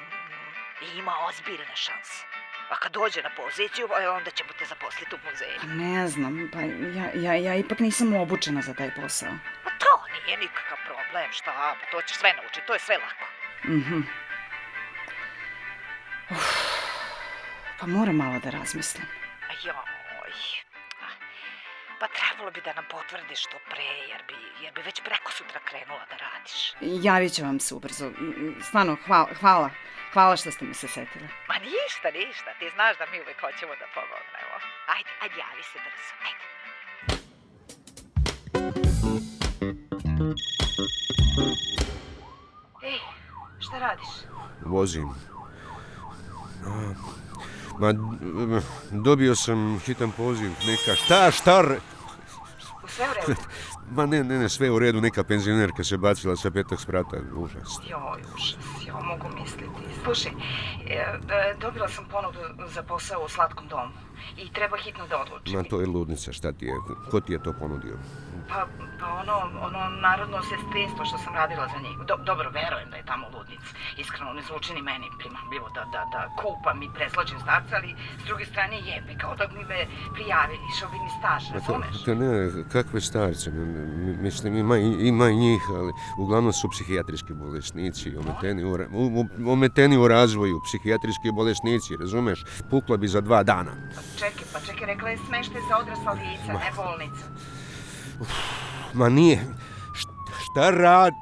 Mm, 0.00 0.84
I 0.84 0.98
ima 0.98 1.14
ozbiljne 1.20 1.76
šanse. 1.76 2.24
A 2.70 2.76
kad 2.76 2.92
dođe 2.92 3.22
na 3.22 3.30
poziciju, 3.32 3.88
e, 4.00 4.08
onda 4.08 4.30
ćemo 4.30 4.50
te 4.52 4.64
zaposliti 4.64 5.14
u 5.14 5.30
muzeju. 5.30 5.58
Pa 5.60 5.66
ne 5.66 6.08
znam, 6.08 6.50
pa 6.52 6.60
ja, 6.98 7.06
ja, 7.16 7.34
ja 7.36 7.54
ipak 7.54 7.78
nisam 7.78 8.14
obučena 8.14 8.60
za 8.62 8.74
taj 8.74 8.90
posao. 8.94 9.32
Pa 9.64 9.70
to 9.72 9.92
nije 10.16 10.36
nikakav 10.38 10.78
problem, 10.86 11.32
šta, 11.32 11.52
pa 11.80 11.90
to 11.90 12.02
ćeš 12.02 12.16
sve 12.16 12.32
naučiti, 12.32 12.66
to 12.66 12.72
je 12.72 12.80
sve 12.80 12.96
lako. 12.98 13.26
Mhm. 13.64 13.98
Uf, 13.98 14.06
moram 17.88 18.16
malo 18.16 18.38
da 18.44 18.50
razmislim. 18.50 19.06
Joj. 19.64 20.32
Pa 22.00 22.06
trebalo 22.18 22.50
bi 22.50 22.60
da 22.60 22.72
nam 22.72 22.84
potvrdiš 22.90 23.40
što 23.40 23.56
pre, 23.70 23.90
jer 24.10 24.22
bi, 24.28 24.34
jer 24.62 24.74
bi 24.74 24.80
već 24.82 25.00
preko 25.00 25.32
sutra 25.32 25.60
krenula 25.68 26.04
da 26.10 26.16
radiš. 26.26 26.54
Javit 27.06 27.34
ću 27.34 27.42
vam 27.42 27.60
se 27.60 27.74
ubrzo. 27.74 28.10
Stvarno, 28.68 28.96
hvala, 29.06 29.28
hvala. 29.40 29.70
Hvala 30.12 30.36
što 30.36 30.50
ste 30.50 30.64
mi 30.64 30.74
se 30.74 30.88
setile. 30.88 31.28
Ma 31.48 31.54
ništa, 31.54 32.08
ništa, 32.18 32.50
ti 32.58 32.70
znaš 32.74 32.98
da 32.98 33.06
mi 33.12 33.20
uvek 33.20 33.40
hoćemo 33.40 33.72
da 33.80 33.86
pomognemo. 33.94 34.56
Ajde, 34.94 35.10
ajde, 35.22 35.34
javi 35.38 35.62
se 35.62 35.78
brzo, 35.84 36.12
ajde. 36.28 36.44
Ej, 42.82 43.00
šta 43.60 43.78
radiš? 43.78 44.08
Vozim. 44.64 45.08
A, 46.66 46.94
Ma, 47.78 47.92
dobio 48.90 49.34
sam 49.36 49.80
hitan 49.86 50.12
poziv, 50.16 50.50
neka, 50.66 50.94
šta, 50.94 51.30
šta, 51.30 51.62
sve 52.88 53.06
u 53.10 53.14
redu? 53.14 53.40
ma 53.96 54.06
ne, 54.06 54.24
ne, 54.24 54.38
ne, 54.38 54.48
sve 54.48 54.70
u 54.70 54.78
redu, 54.78 55.00
neka 55.00 55.24
penzionerka 55.24 55.84
se 55.84 55.96
bacila 55.96 56.36
sa 56.36 56.50
petog 56.50 56.80
sprata, 56.80 57.16
užas. 57.36 57.78
Joj, 57.90 58.22
užas, 58.34 58.86
ja 58.86 58.94
mogu 58.94 59.28
misliti. 59.40 59.68
Slušaj, 60.04 60.32
e, 60.86 60.94
e, 60.94 61.54
dobila 61.60 61.88
sam 61.88 62.04
ponudu 62.10 62.38
za 62.74 62.82
posao 62.82 63.24
u 63.24 63.28
slatkom 63.28 63.68
domu. 63.68 63.92
I 64.36 64.52
treba 64.52 64.76
hitno 64.76 65.06
da 65.06 65.16
odlučim. 65.18 65.54
Ma 65.54 65.62
to 65.64 65.80
je 65.80 65.86
ludnica, 65.88 66.32
šta 66.32 66.52
ti 66.52 66.64
je? 66.64 66.74
Ko 67.10 67.20
ti 67.20 67.32
je 67.32 67.42
to 67.42 67.52
ponudio? 67.54 67.96
Pa, 68.48 68.66
pa 69.00 69.06
ono, 69.14 69.34
ono 69.60 69.80
narodno 70.00 70.38
sestrinstvo 70.42 71.04
što 71.04 71.18
sam 71.18 71.34
radila 71.34 71.66
za 71.66 71.78
njih. 71.78 71.96
Do, 72.00 72.14
dobro, 72.20 72.50
verujem 72.52 72.90
da 72.90 72.96
je 72.96 73.04
tamo 73.04 73.26
ludnica. 73.28 73.68
Iskreno, 73.96 74.32
ne 74.32 74.42
zvuči 74.42 74.74
ni 74.74 74.82
meni 74.82 75.06
primamljivo 75.18 75.68
da, 75.68 75.82
da, 75.86 76.02
da 76.12 76.20
kupam 76.36 76.82
i 76.82 76.88
preslađem 76.94 77.38
starca, 77.40 77.72
ali 77.76 77.90
s 78.18 78.26
druge 78.26 78.44
strane 78.46 78.76
jebe, 78.82 79.12
kao 79.16 79.34
da 79.36 79.46
bi 79.46 79.60
me 79.64 79.80
prijavili, 80.14 80.58
išao 80.68 80.88
bi 80.90 80.98
mi 80.98 81.10
staž, 81.18 81.42
razumeš? 81.52 82.02
to 82.04 82.14
ne, 82.14 82.30
kakve 82.66 83.00
starce, 83.02 83.50
mislim 84.18 84.56
ima, 84.56 84.76
ima 85.12 85.28
i 85.28 85.36
njih, 85.36 85.62
ali 85.70 85.92
uglavnom 86.18 86.52
su 86.52 86.68
psihijatrijski 86.68 87.32
bolesnici, 87.34 88.16
ometeni 88.16 88.64
u- 88.64 88.74
u- 88.92 89.52
ometeni 89.52 89.96
u 89.96 90.08
razvoju, 90.08 90.60
psihijatrijski 90.62 91.30
bolesnici, 91.32 91.96
razumeš? 91.96 92.38
Pukla 92.70 92.96
bi 92.96 93.08
za 93.08 93.20
dva 93.20 93.42
dana. 93.42 93.72
Čekaj, 94.16 94.44
pa 94.52 94.60
čekaj, 94.60 94.86
rekla 94.86 95.08
je 95.08 95.18
smeštaj 95.26 95.60
za 95.68 95.76
odrasla 95.78 96.12
lica, 96.12 96.52
ne 96.52 96.70
bolnica. 96.76 97.24
Ma 98.94 99.08
nije, 99.08 99.38
Št- 99.94 100.32
šta 100.42 100.70
rad? 100.70 101.12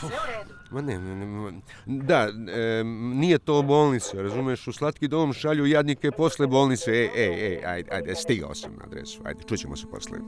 Sve 0.00 0.08
u 0.08 0.26
redu. 0.26 0.52
Ma 0.70 0.80
ne, 0.80 0.98
ne, 0.98 1.60
da, 1.86 2.28
e, 2.52 2.84
nije 3.14 3.38
to 3.38 3.62
bolnica, 3.62 4.22
razumeš, 4.22 4.68
u 4.68 4.72
slatki 4.72 5.08
dom 5.08 5.32
šalju 5.32 5.66
jadnike 5.66 6.10
posle 6.10 6.46
bolnice, 6.46 6.90
ej, 6.90 7.10
ej, 7.14 7.46
ej, 7.46 7.64
ajde, 7.66 7.90
ajde, 7.92 8.14
stigao 8.14 8.54
sam 8.54 8.72
na 8.72 8.84
adresu, 8.84 9.20
ajde, 9.24 9.42
čućemo 9.48 9.76
se 9.76 9.86
posle. 9.90 10.18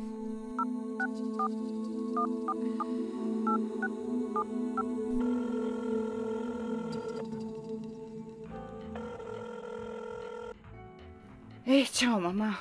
Ej, 11.74 11.86
čao 11.86 12.20
mama. 12.20 12.54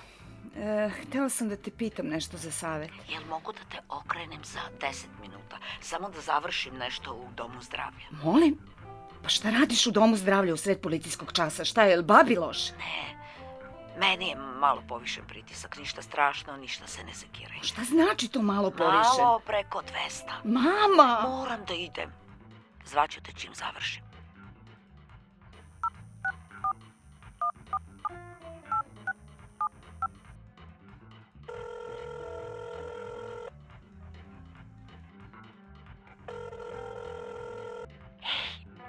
E, 0.56 0.90
htela 0.90 1.30
sam 1.30 1.50
da 1.50 1.56
te 1.56 1.72
pitam 1.72 2.08
nešto 2.08 2.38
za 2.38 2.52
savet. 2.52 2.92
Jel 3.10 3.22
mogu 3.30 3.52
da 3.52 3.60
te 3.72 3.78
okrenem 3.90 4.40
za 4.44 4.60
10 4.82 5.06
minuta? 5.22 5.58
Samo 5.82 6.10
da 6.10 6.22
završim 6.22 6.76
nešto 6.76 7.14
u 7.14 7.28
domu 7.36 7.62
zdravlja. 7.62 8.06
Molim? 8.24 8.58
Pa 9.24 9.30
šta 9.30 9.50
radiš 9.50 9.88
u 9.88 9.92
domu 9.92 10.16
zdravlja 10.16 10.54
u 10.54 10.58
sred 10.58 10.82
policijskog 10.82 11.34
časa? 11.34 11.66
Šta 11.66 11.84
je, 11.84 11.92
jel 11.92 12.04
babi 12.04 12.36
loš? 12.36 12.72
Ne, 12.72 13.16
meni 14.00 14.28
je 14.28 14.36
malo 14.36 14.84
povišen 14.88 15.24
pritisak, 15.28 15.78
ništa 15.78 16.02
strašno, 16.02 16.58
ništa 16.58 16.88
se 16.88 17.04
ne 17.04 17.14
sekiraj. 17.14 17.60
Šta 17.62 17.84
znači 17.84 18.28
to 18.28 18.42
malo 18.42 18.72
povišen? 18.72 19.24
Malo 19.24 19.40
preko 19.40 19.82
200. 19.82 20.32
Mama! 20.44 21.28
Moram 21.30 21.66
da 21.68 21.74
idem. 21.74 22.10
Zvaću 22.86 23.22
te 23.22 23.32
čim 23.32 23.54
završim. 23.56 24.13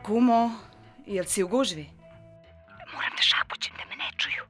Kumo, 0.05 0.51
jel 1.07 1.25
si 1.25 1.43
u 1.43 1.49
gužvi? 1.49 1.87
Moram 2.95 3.13
da 3.17 3.23
šapućem 3.23 3.75
da 3.79 3.85
me 3.85 3.97
ne 3.97 4.09
čuju. 4.21 4.45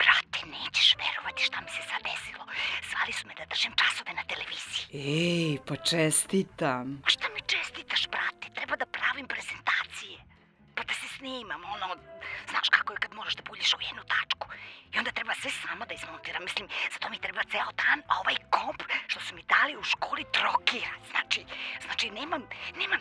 Brate, 0.00 0.40
nećeš 0.56 0.88
verovati 1.02 1.42
šta 1.42 1.60
mi 1.60 1.70
se 1.76 1.82
sad 1.90 2.00
desilo. 2.10 2.44
Zvali 2.90 3.12
su 3.12 3.26
me 3.28 3.34
da 3.34 3.44
držim 3.52 3.72
časove 3.80 4.12
na 4.18 4.24
televiziji. 4.32 4.84
Ej, 5.12 5.58
pa 5.66 5.74
čestitam. 5.90 6.86
A 7.06 7.08
šta 7.14 7.26
mi 7.34 7.40
čestitaš, 7.52 8.02
brate? 8.14 8.46
Treba 8.56 8.74
da 8.76 8.86
pravim 8.96 9.26
prezentacije. 9.32 10.16
Pa 10.76 10.82
da 10.88 10.94
se 11.00 11.08
snimam, 11.16 11.62
ono, 11.74 11.88
znaš 12.50 12.68
kako 12.76 12.92
je 12.92 13.02
kad 13.02 13.12
moraš 13.14 13.34
da 13.36 13.42
puljiš 13.42 13.70
u 13.74 13.80
jednu 13.88 14.02
tačku. 14.14 14.46
I 14.92 14.98
onda 14.98 15.10
treba 15.18 15.34
sve 15.34 15.50
sama 15.50 15.84
da 15.88 15.94
izmontiram. 15.94 16.42
Mislim, 16.48 16.66
za 16.92 16.98
to 16.98 17.06
mi 17.10 17.18
treba 17.24 17.42
ceo 17.52 17.70
dan, 17.82 17.98
a 18.10 18.12
ovaj 18.22 18.36
komp 18.56 18.80
što 19.06 19.20
su 19.20 19.34
mi 19.34 19.42
dali 19.54 19.76
u 19.76 19.82
školi 19.82 20.24
trokira. 20.36 20.94
Znači, 21.10 21.40
znači 21.84 22.06
nemam, 22.10 22.42
nemam 22.80 23.00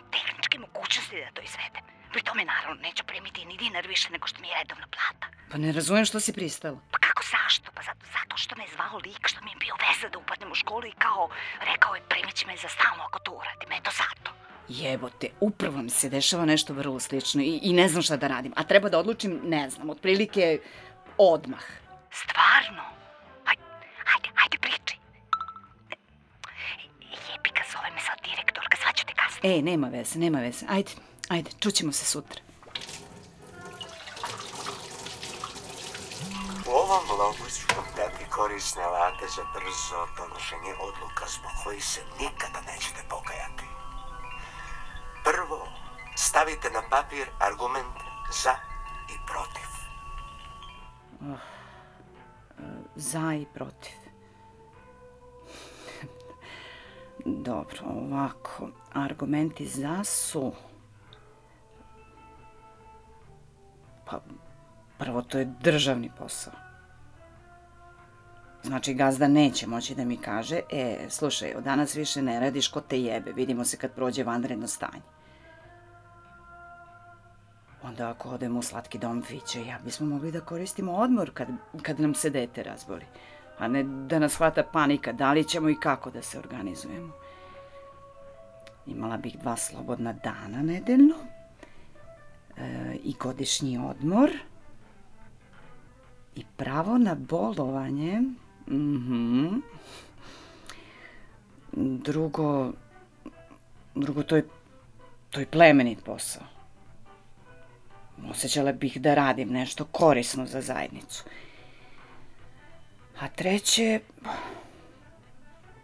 tehničke 0.55 0.59
mogućnosti 0.59 1.15
da 1.15 1.31
to 1.33 1.41
izvedem. 1.41 1.83
Pri 2.11 2.21
tome, 2.23 2.45
naravno, 2.45 2.81
neću 2.81 3.03
primiti 3.03 3.45
ni 3.45 3.57
dinar 3.57 3.87
više 3.87 4.09
nego 4.11 4.27
što 4.27 4.41
mi 4.41 4.47
je 4.47 4.55
redovna 4.59 4.87
plata. 4.87 5.27
Pa 5.51 5.57
ne 5.57 5.71
razumem 5.71 6.05
što 6.05 6.19
si 6.19 6.33
pristala. 6.33 6.79
Pa 6.91 6.97
kako 6.97 7.23
zašto? 7.35 7.71
Pa 7.75 7.81
zato, 7.81 8.05
zato 8.17 8.37
što 8.37 8.55
me 8.57 8.63
je 8.63 8.69
zvao 8.75 8.97
lik 9.05 9.27
što 9.27 9.39
mi 9.43 9.51
je 9.51 9.57
bio 9.59 9.75
veza 9.83 10.07
da 10.09 10.17
upadnem 10.17 10.51
u 10.51 10.55
školu 10.55 10.85
i 10.85 10.99
kao 11.05 11.29
rekao 11.71 11.95
je 11.95 12.01
primit 12.09 12.35
će 12.35 12.47
me 12.47 12.57
za 12.57 12.69
stalno 12.69 13.03
ako 13.03 13.19
to 13.19 13.31
uradim. 13.31 13.71
Eto 13.71 13.91
zato. 14.01 14.31
Jebote, 14.69 15.27
upravo 15.39 15.81
mi 15.81 15.89
se 15.89 16.09
dešava 16.09 16.45
nešto 16.45 16.73
vrlo 16.73 16.99
slično 16.99 17.41
i, 17.41 17.59
i 17.63 17.73
ne 17.73 17.87
znam 17.87 18.01
šta 18.01 18.17
da 18.17 18.27
radim. 18.27 18.53
A 18.55 18.63
treba 18.63 18.89
da 18.89 18.99
odlučim, 18.99 19.41
ne 19.43 19.69
znam, 19.69 19.89
otprilike 19.89 20.59
odmah. 21.17 21.63
Stvarno? 22.11 22.94
Е, 29.45 29.61
нема 29.61 29.89
везе, 29.89 30.17
нема 30.17 30.39
везе. 30.41 30.65
Ајде, 30.65 30.95
ајде, 31.29 31.51
чучимо 31.61 31.91
се 31.93 32.05
сутра. 32.09 32.41
U 36.65 36.71
ovom 36.73 37.11
logičkom 37.19 37.85
tebi 37.95 38.25
korisne 38.29 38.81
alate 38.83 39.27
za 39.35 39.43
brzo 39.53 39.99
donošenje 40.17 40.73
odluka 40.87 41.25
zbog 41.35 41.51
koji 41.63 41.81
se 41.81 42.01
nikada 42.19 42.61
nećete 42.61 43.03
pokajati. 43.09 43.67
Prvo, 45.23 45.67
stavite 46.15 46.69
na 46.69 46.81
papir 46.89 47.29
argument 47.39 47.97
za 48.43 48.55
i 49.13 49.17
protiv. 49.29 49.69
Uh, 51.21 51.37
za 52.95 53.33
i 53.33 53.45
protiv. 53.53 54.04
Dobro, 57.25 57.79
ovako. 57.85 58.69
Argumenti 58.93 59.67
za 59.67 60.03
su... 60.03 60.51
Pa, 64.05 64.19
prvo 64.97 65.21
to 65.21 65.37
je 65.37 65.53
državni 65.61 66.11
posao. 66.17 66.53
Znači, 68.63 68.93
gazda 68.93 69.27
neće 69.27 69.67
moći 69.67 69.95
da 69.95 70.05
mi 70.05 70.17
kaže, 70.17 70.59
e, 70.71 71.05
slušaj, 71.09 71.53
od 71.55 71.63
danas 71.63 71.95
više 71.95 72.21
ne 72.21 72.39
radiš 72.39 72.67
ko 72.67 72.81
te 72.81 73.01
jebe, 73.01 73.31
vidimo 73.31 73.65
se 73.65 73.77
kad 73.77 73.91
prođe 73.91 74.23
vanredno 74.23 74.67
stanje. 74.67 75.01
Onda 77.83 78.09
ako 78.09 78.29
odemo 78.29 78.59
u 78.59 78.61
slatki 78.61 78.97
dom 78.97 79.23
Fiće, 79.23 79.65
ja 79.65 79.79
bismo 79.83 80.07
mogli 80.07 80.31
da 80.31 80.41
koristimo 80.41 80.93
odmor 80.93 81.31
kad, 81.33 81.47
kad 81.81 81.99
nam 81.99 82.15
se 82.15 82.29
dete 82.29 82.63
razboli. 82.63 83.05
A 83.57 83.67
ne 83.67 83.83
da 83.83 84.19
nas 84.19 84.35
hvata 84.35 84.63
panika, 84.63 85.11
da 85.11 85.33
li 85.33 85.43
ćemo 85.43 85.69
i 85.69 85.79
kako 85.79 86.11
da 86.11 86.21
se 86.21 86.39
organizujemo. 86.39 87.13
Imala 88.85 89.17
bih 89.17 89.37
dva 89.39 89.57
slobodna 89.57 90.13
dana 90.13 90.61
nedeljno 90.61 91.15
e, 92.57 92.95
i 93.03 93.13
godišnji 93.19 93.77
odmor 93.77 94.31
i 96.35 96.45
pravo 96.57 96.97
na 96.97 97.15
bolovanje. 97.15 98.21
Mhm. 98.67 99.47
Drugo, 101.77 102.71
drugo 103.95 104.23
to 104.23 104.35
je, 104.35 104.47
to 105.29 105.39
je 105.39 105.45
plemenit 105.45 106.03
posao. 106.03 106.43
Osjećala 108.29 108.71
bih 108.71 109.01
da 109.01 109.13
radim 109.13 109.49
nešto 109.49 109.85
korisno 109.85 110.45
za 110.45 110.61
zajednicu. 110.61 111.23
A 113.19 113.27
treće, 113.27 113.99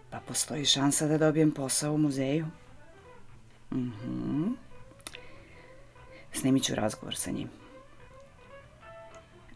pa 0.09 0.19
postoji 0.19 0.65
šansa 0.65 1.07
da 1.07 1.17
dobijem 1.17 1.51
posao 1.51 1.93
u 1.93 1.97
muzeju. 1.97 2.45
Mhm. 3.73 4.47
Snimit 6.33 6.63
ću 6.63 6.75
razgovor 6.75 7.15
sa 7.15 7.31
njim. 7.31 7.49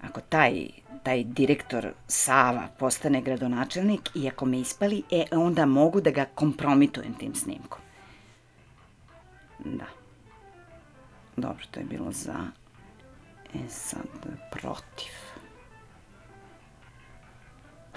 Ako 0.02 0.22
taj, 0.22 0.68
taj 1.04 1.24
direktor 1.24 1.94
Sava 2.08 2.68
postane 2.80 3.22
gradonačelnik 3.22 4.10
i 4.16 4.28
ako 4.28 4.46
me 4.46 4.60
ispali, 4.60 5.04
e, 5.12 5.26
onda 5.32 5.66
mogu 5.66 6.02
da 6.02 6.12
ga 6.12 6.26
kompromitujem 6.36 7.14
tim 7.14 7.36
snimkom. 7.36 7.82
Da. 9.66 9.86
Dobro, 11.36 11.66
to 11.72 11.80
je 11.80 11.86
bilo 11.86 12.12
za. 12.12 12.48
E 13.54 13.70
sad, 13.70 14.08
protiv. 14.52 15.25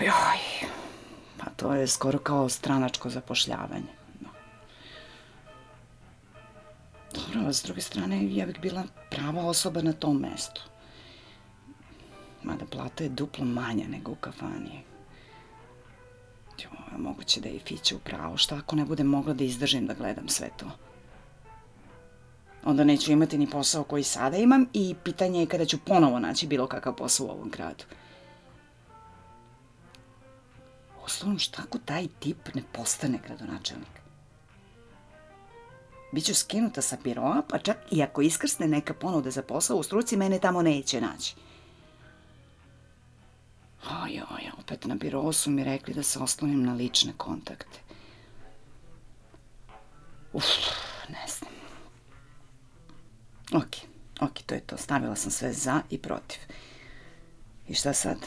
Joj, 0.00 0.68
pa 1.38 1.50
to 1.56 1.74
je 1.74 1.86
skoro 1.86 2.18
kao 2.18 2.48
stranačko 2.48 3.10
zapošljavanje. 3.10 3.92
No. 4.20 4.28
Dobro, 7.14 7.52
s 7.52 7.62
druge 7.62 7.80
strane, 7.80 8.34
ja 8.34 8.46
bih 8.46 8.60
bila 8.60 8.84
prava 9.10 9.42
osoba 9.42 9.82
na 9.82 9.92
tom 9.92 10.20
mestu. 10.20 10.62
Mada 12.42 12.64
plata 12.70 13.04
je 13.04 13.08
duplo 13.08 13.44
manja 13.44 13.88
nego 13.88 14.12
u 14.12 14.14
kafani. 14.14 14.82
Jo, 16.62 16.70
moguće 16.98 17.40
da 17.40 17.48
je 17.48 17.54
i 17.54 17.60
Fića 17.60 17.96
u 17.96 17.98
pravu. 17.98 18.36
Šta 18.36 18.56
ako 18.56 18.76
ne 18.76 18.84
budem 18.84 19.06
mogla 19.06 19.34
da 19.34 19.44
izdržim 19.44 19.86
da 19.86 19.94
gledam 19.94 20.28
sve 20.28 20.48
to? 20.56 20.70
Onda 22.64 22.84
neću 22.84 23.12
imati 23.12 23.38
ni 23.38 23.50
posao 23.50 23.84
koji 23.84 24.02
sada 24.02 24.36
imam 24.36 24.66
i 24.72 24.94
pitanje 25.04 25.40
je 25.40 25.46
kada 25.46 25.64
ću 25.64 25.78
ponovo 25.78 26.18
naći 26.18 26.46
bilo 26.46 26.66
kakav 26.66 26.94
posao 26.94 27.26
u 27.26 27.30
ovom 27.30 27.50
gradu. 27.50 27.84
Osnovno, 31.08 31.38
šta 31.38 31.62
ako 31.62 31.78
taj 31.78 32.08
tip 32.20 32.54
ne 32.54 32.62
postane 32.72 33.18
gradonačelnik? 33.26 34.00
Biću 36.12 36.34
skinuta 36.34 36.82
sa 36.82 36.96
biroa, 37.04 37.42
pa 37.48 37.58
čak 37.58 37.76
i 37.90 38.02
ako 38.02 38.22
iskrsne 38.22 38.68
neka 38.68 38.94
ponuda 38.94 39.30
za 39.30 39.42
posao 39.42 39.76
u 39.76 39.82
struci, 39.82 40.16
mene 40.16 40.38
tamo 40.38 40.62
neće 40.62 41.00
naći. 41.00 41.34
Aj, 43.90 44.20
aj, 44.30 44.50
opet 44.58 44.84
na 44.84 44.94
birou 44.94 45.32
su 45.32 45.50
mi 45.50 45.64
rekli 45.64 45.94
da 45.94 46.02
se 46.02 46.18
oslonim 46.18 46.62
na 46.62 46.74
lične 46.74 47.12
kontakte. 47.16 47.78
Uf, 50.32 50.44
ne 51.08 51.26
znam. 51.28 51.52
Ok, 53.62 53.76
ok, 54.20 54.42
to 54.46 54.54
je 54.54 54.60
to. 54.60 54.76
Stavila 54.76 55.16
sam 55.16 55.30
sve 55.30 55.52
za 55.52 55.80
i 55.90 55.98
protiv. 55.98 56.40
I 57.68 57.74
šta 57.74 57.92
sad? 57.92 58.18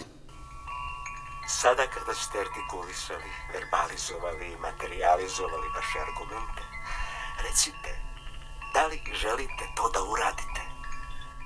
Sada 1.51 1.87
kada 1.87 2.13
ste 2.13 2.39
artikulisali, 2.39 3.31
verbalizovali 3.53 4.45
i 4.51 4.57
materializovali 4.57 5.67
vaše 5.75 5.99
argumente, 5.99 6.63
recite, 7.43 7.91
da 8.73 8.87
li 8.87 9.01
želite 9.13 9.65
to 9.75 9.89
da 9.89 10.03
uradite? 10.03 10.61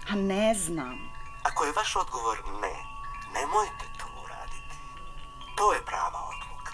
A 0.10 0.16
ne 0.16 0.54
znam. 0.54 0.98
Ako 1.44 1.66
je 1.66 1.72
vaš 1.72 1.96
odgovor 1.96 2.38
ne, 2.62 2.76
nemojte 3.34 3.86
to 4.00 4.06
uraditi. 4.24 4.78
To 5.58 5.74
je 5.74 5.86
prava 5.86 6.20
odluka. 6.34 6.74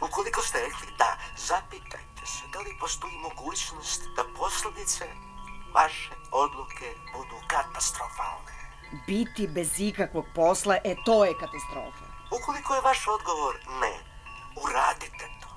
Ukoliko 0.00 0.42
ste 0.42 0.58
rekli 0.58 0.88
da, 0.98 1.16
zapitajte 1.36 2.26
se 2.26 2.44
da 2.52 2.58
li 2.58 2.78
postoji 2.80 3.16
mogućnost 3.18 4.02
da 4.16 4.24
posledice 4.38 5.04
vaše 5.74 6.14
odluke 6.32 6.88
budu 7.12 7.36
katastrofalne. 7.46 8.54
Biti 9.06 9.46
bez 9.46 9.80
ikakvog 9.80 10.26
posla, 10.34 10.76
e 10.84 10.94
to 11.04 11.24
je 11.24 11.32
katastrofa. 11.32 12.07
Ukoliko 12.30 12.74
je 12.74 12.80
vaš 12.80 13.08
odgovor 13.08 13.54
ne, 13.80 13.94
uradite 14.64 15.26
to. 15.40 15.48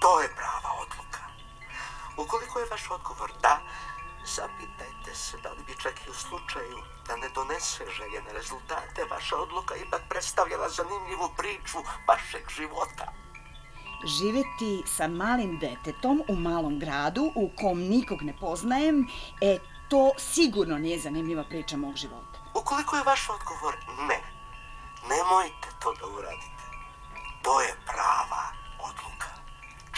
To 0.00 0.20
je 0.20 0.28
prava 0.36 0.70
odluka. 0.82 1.22
Ukoliko 2.16 2.58
je 2.58 2.70
vaš 2.70 2.90
odgovor 2.90 3.32
da, 3.42 3.60
zapitajte 4.24 5.14
se 5.14 5.36
da 5.42 5.50
li 5.52 5.62
bi 5.66 5.74
čak 5.82 5.94
i 6.06 6.10
u 6.10 6.14
slučaju 6.14 6.78
da 7.06 7.16
ne 7.16 7.28
donese 7.34 7.84
željene 7.96 8.32
rezultate, 8.32 9.04
vaša 9.10 9.36
odluka 9.36 9.74
ipak 9.76 10.02
predstavljala 10.08 10.68
zanimljivu 10.68 11.28
priču 11.36 11.78
vašeg 12.08 12.48
života. 12.56 13.12
Živeti 14.18 14.82
sa 14.86 15.08
malim 15.08 15.58
detetom 15.58 16.22
u 16.28 16.36
malom 16.36 16.78
gradu 16.78 17.32
u 17.34 17.50
kom 17.60 17.78
nikog 17.78 18.22
ne 18.22 18.34
poznajem, 18.40 19.06
e 19.40 19.58
to 19.88 20.10
sigurno 20.18 20.78
nije 20.78 20.98
zanimljiva 20.98 21.44
priča 21.44 21.76
mog 21.76 21.96
života. 21.96 22.38
Ukoliko 22.54 22.96
je 22.96 23.02
vaš 23.02 23.28
odgovor 23.30 23.76
ne, 24.08 24.31
nemojte 25.08 25.68
to 25.82 25.94
da 26.00 26.06
uradite. 26.06 26.62
To 27.42 27.60
je 27.60 27.74
prava 27.86 28.44
odluka. 28.78 29.28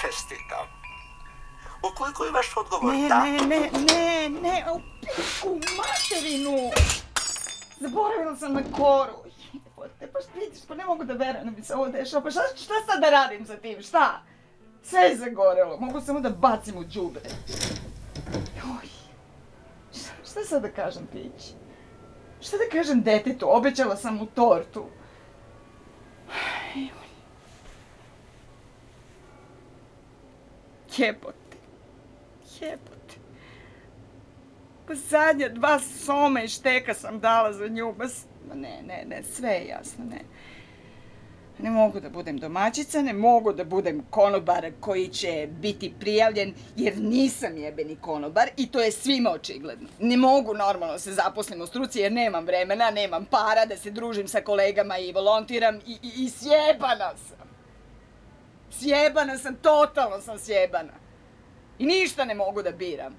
Čestitam. 0.00 0.66
Ukoliko 1.92 2.24
je 2.24 2.30
vaš 2.32 2.56
odgovor 2.56 2.94
Ne, 2.94 3.08
da... 3.08 3.24
ne, 3.24 3.30
ne, 3.32 3.70
ne, 3.92 4.28
ne, 4.42 4.64
u 4.72 4.80
piku 5.00 5.48
materinu! 5.76 6.70
Zaboravila 7.80 8.36
sam 8.36 8.52
na 8.52 8.62
koru. 8.76 9.12
Jebote, 9.52 10.12
pa 10.12 10.20
šta 10.20 10.30
vidiš, 10.34 10.60
pa 10.68 10.74
ne 10.74 10.84
mogu 10.84 11.04
da 11.04 11.12
verujem 11.12 11.44
da 11.44 11.50
mi 11.50 11.64
se 11.64 11.74
ovo 11.74 11.88
dešava. 11.88 12.22
Pa 12.22 12.30
šta, 12.30 12.40
šta 12.56 12.74
sad 12.86 13.00
da 13.00 13.10
radim 13.10 13.46
sa 13.46 13.56
tim, 13.56 13.82
šta? 13.82 14.22
Sve 14.82 15.00
je 15.00 15.16
zagorelo, 15.16 15.76
mogu 15.80 16.00
samo 16.00 16.20
da 16.20 16.30
bacim 16.30 16.76
u 16.78 16.84
džubre. 16.84 17.22
Joj, 18.56 18.88
šta, 19.92 20.10
šta 20.30 20.44
sad 20.44 20.62
da 20.62 20.70
kažem 20.70 21.06
pići? 21.12 21.52
Šta 22.44 22.56
da 22.56 22.78
kažem 22.78 23.02
detetu, 23.02 23.56
obećala 23.56 23.96
sam 23.96 24.16
mu 24.16 24.26
tortu. 24.26 24.84
Jebote, 30.96 31.56
jebote. 32.60 33.16
Pa 34.86 34.94
zadnja 34.94 35.48
dva 35.48 35.78
soma 35.78 36.42
i 36.42 36.48
šteka 36.48 36.94
sam 36.94 37.20
dala 37.20 37.52
za 37.52 37.68
nju, 37.68 37.94
ma 38.48 38.54
ne, 38.54 38.82
ne, 38.86 39.04
ne, 39.06 39.22
sve 39.22 39.50
je 39.50 39.66
jasno, 39.66 40.04
ne. 40.04 40.20
Ne 41.58 41.70
mogu 41.70 42.00
da 42.00 42.08
budem 42.10 42.38
domaćica, 42.38 43.02
ne 43.02 43.12
mogu 43.12 43.52
da 43.52 43.64
budem 43.64 44.02
konobar 44.10 44.72
koji 44.80 45.08
će 45.08 45.48
biti 45.50 45.92
prijavljen, 46.00 46.54
jer 46.76 46.98
nisam 46.98 47.56
jebeni 47.56 47.96
konobar 47.96 48.48
i 48.56 48.66
to 48.66 48.80
je 48.80 48.92
svima 48.92 49.30
očigledno. 49.30 49.88
Ne 50.00 50.16
mogu 50.16 50.54
normalno 50.54 50.98
se 50.98 51.12
zaposlim 51.12 51.60
u 51.60 51.66
struci 51.66 52.00
jer 52.00 52.12
nemam 52.12 52.44
vremena, 52.44 52.90
nemam 52.90 53.24
para 53.24 53.66
da 53.66 53.76
se 53.76 53.90
družim 53.90 54.28
sa 54.28 54.40
kolegama 54.40 54.98
i 54.98 55.12
volontiram 55.12 55.76
i, 55.76 55.98
i, 56.02 56.24
i 56.24 56.30
sjebana 56.30 57.12
sam. 57.28 57.48
Sjebana 58.70 59.38
sam, 59.38 59.54
totalno 59.54 60.20
sam 60.20 60.38
sjebana. 60.38 60.92
I 61.78 61.86
ništa 61.86 62.24
ne 62.24 62.34
mogu 62.34 62.62
da 62.62 62.70
biram. 62.70 63.14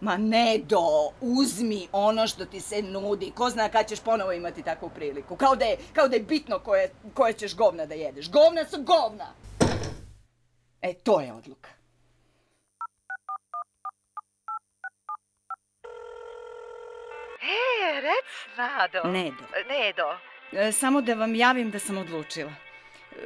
Ma 0.00 0.16
ne 0.16 0.58
do, 0.58 1.12
uzmi 1.20 1.88
ono 1.92 2.26
što 2.26 2.44
ti 2.44 2.60
se 2.60 2.82
nudi. 2.82 3.32
Ko 3.34 3.50
zna 3.50 3.68
kad 3.68 3.88
ćeš 3.88 4.00
ponovo 4.00 4.32
imati 4.32 4.62
takvu 4.62 4.90
priliku. 4.94 5.36
Kao 5.36 5.56
da 5.56 5.64
je, 5.64 5.76
kao 5.92 6.08
da 6.08 6.16
je 6.16 6.22
bitno 6.22 6.58
koje, 6.58 6.90
koje 7.14 7.32
ćeš 7.32 7.56
govna 7.56 7.86
da 7.86 7.94
jedeš. 7.94 8.30
Govna 8.30 8.64
su 8.64 8.82
govna! 8.82 9.34
E, 10.82 10.94
to 10.94 11.20
je 11.20 11.32
odluka. 11.32 11.70
E, 17.42 18.00
rec, 18.00 18.56
Nado. 18.56 19.08
Nedo. 19.08 19.44
Nedo. 19.68 20.18
E, 20.52 20.72
samo 20.72 21.00
da 21.00 21.14
vam 21.14 21.34
javim 21.34 21.70
da 21.70 21.78
sam 21.78 21.98
odlučila. 21.98 22.52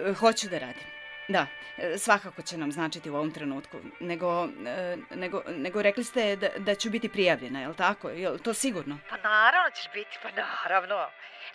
E, 0.07 0.13
hoću 0.13 0.49
da 0.49 0.59
radim. 0.59 1.02
Da, 1.33 1.47
e, 1.77 1.99
svakako 1.99 2.42
će 2.42 2.57
nam 2.57 2.73
značiti 2.73 3.11
u 3.11 3.14
ovom 3.14 3.31
trenutku. 3.31 3.77
Nego, 4.01 4.49
e, 4.66 4.97
nego, 5.11 5.42
nego 5.47 5.83
rekli 5.83 6.05
ste 6.05 6.37
da, 6.37 6.49
da 6.59 6.75
ću 6.75 6.90
biti 6.90 7.09
prijavljena, 7.09 7.61
je 7.61 7.68
li 7.68 7.77
tako? 7.77 8.09
Je 8.09 8.31
li 8.31 8.42
to 8.42 8.55
sigurno? 8.55 8.99
Pa 9.11 9.16
naravno 9.16 9.71
ćeš 9.71 9.88
biti, 9.95 10.18
pa 10.23 10.29
naravno. 10.31 11.09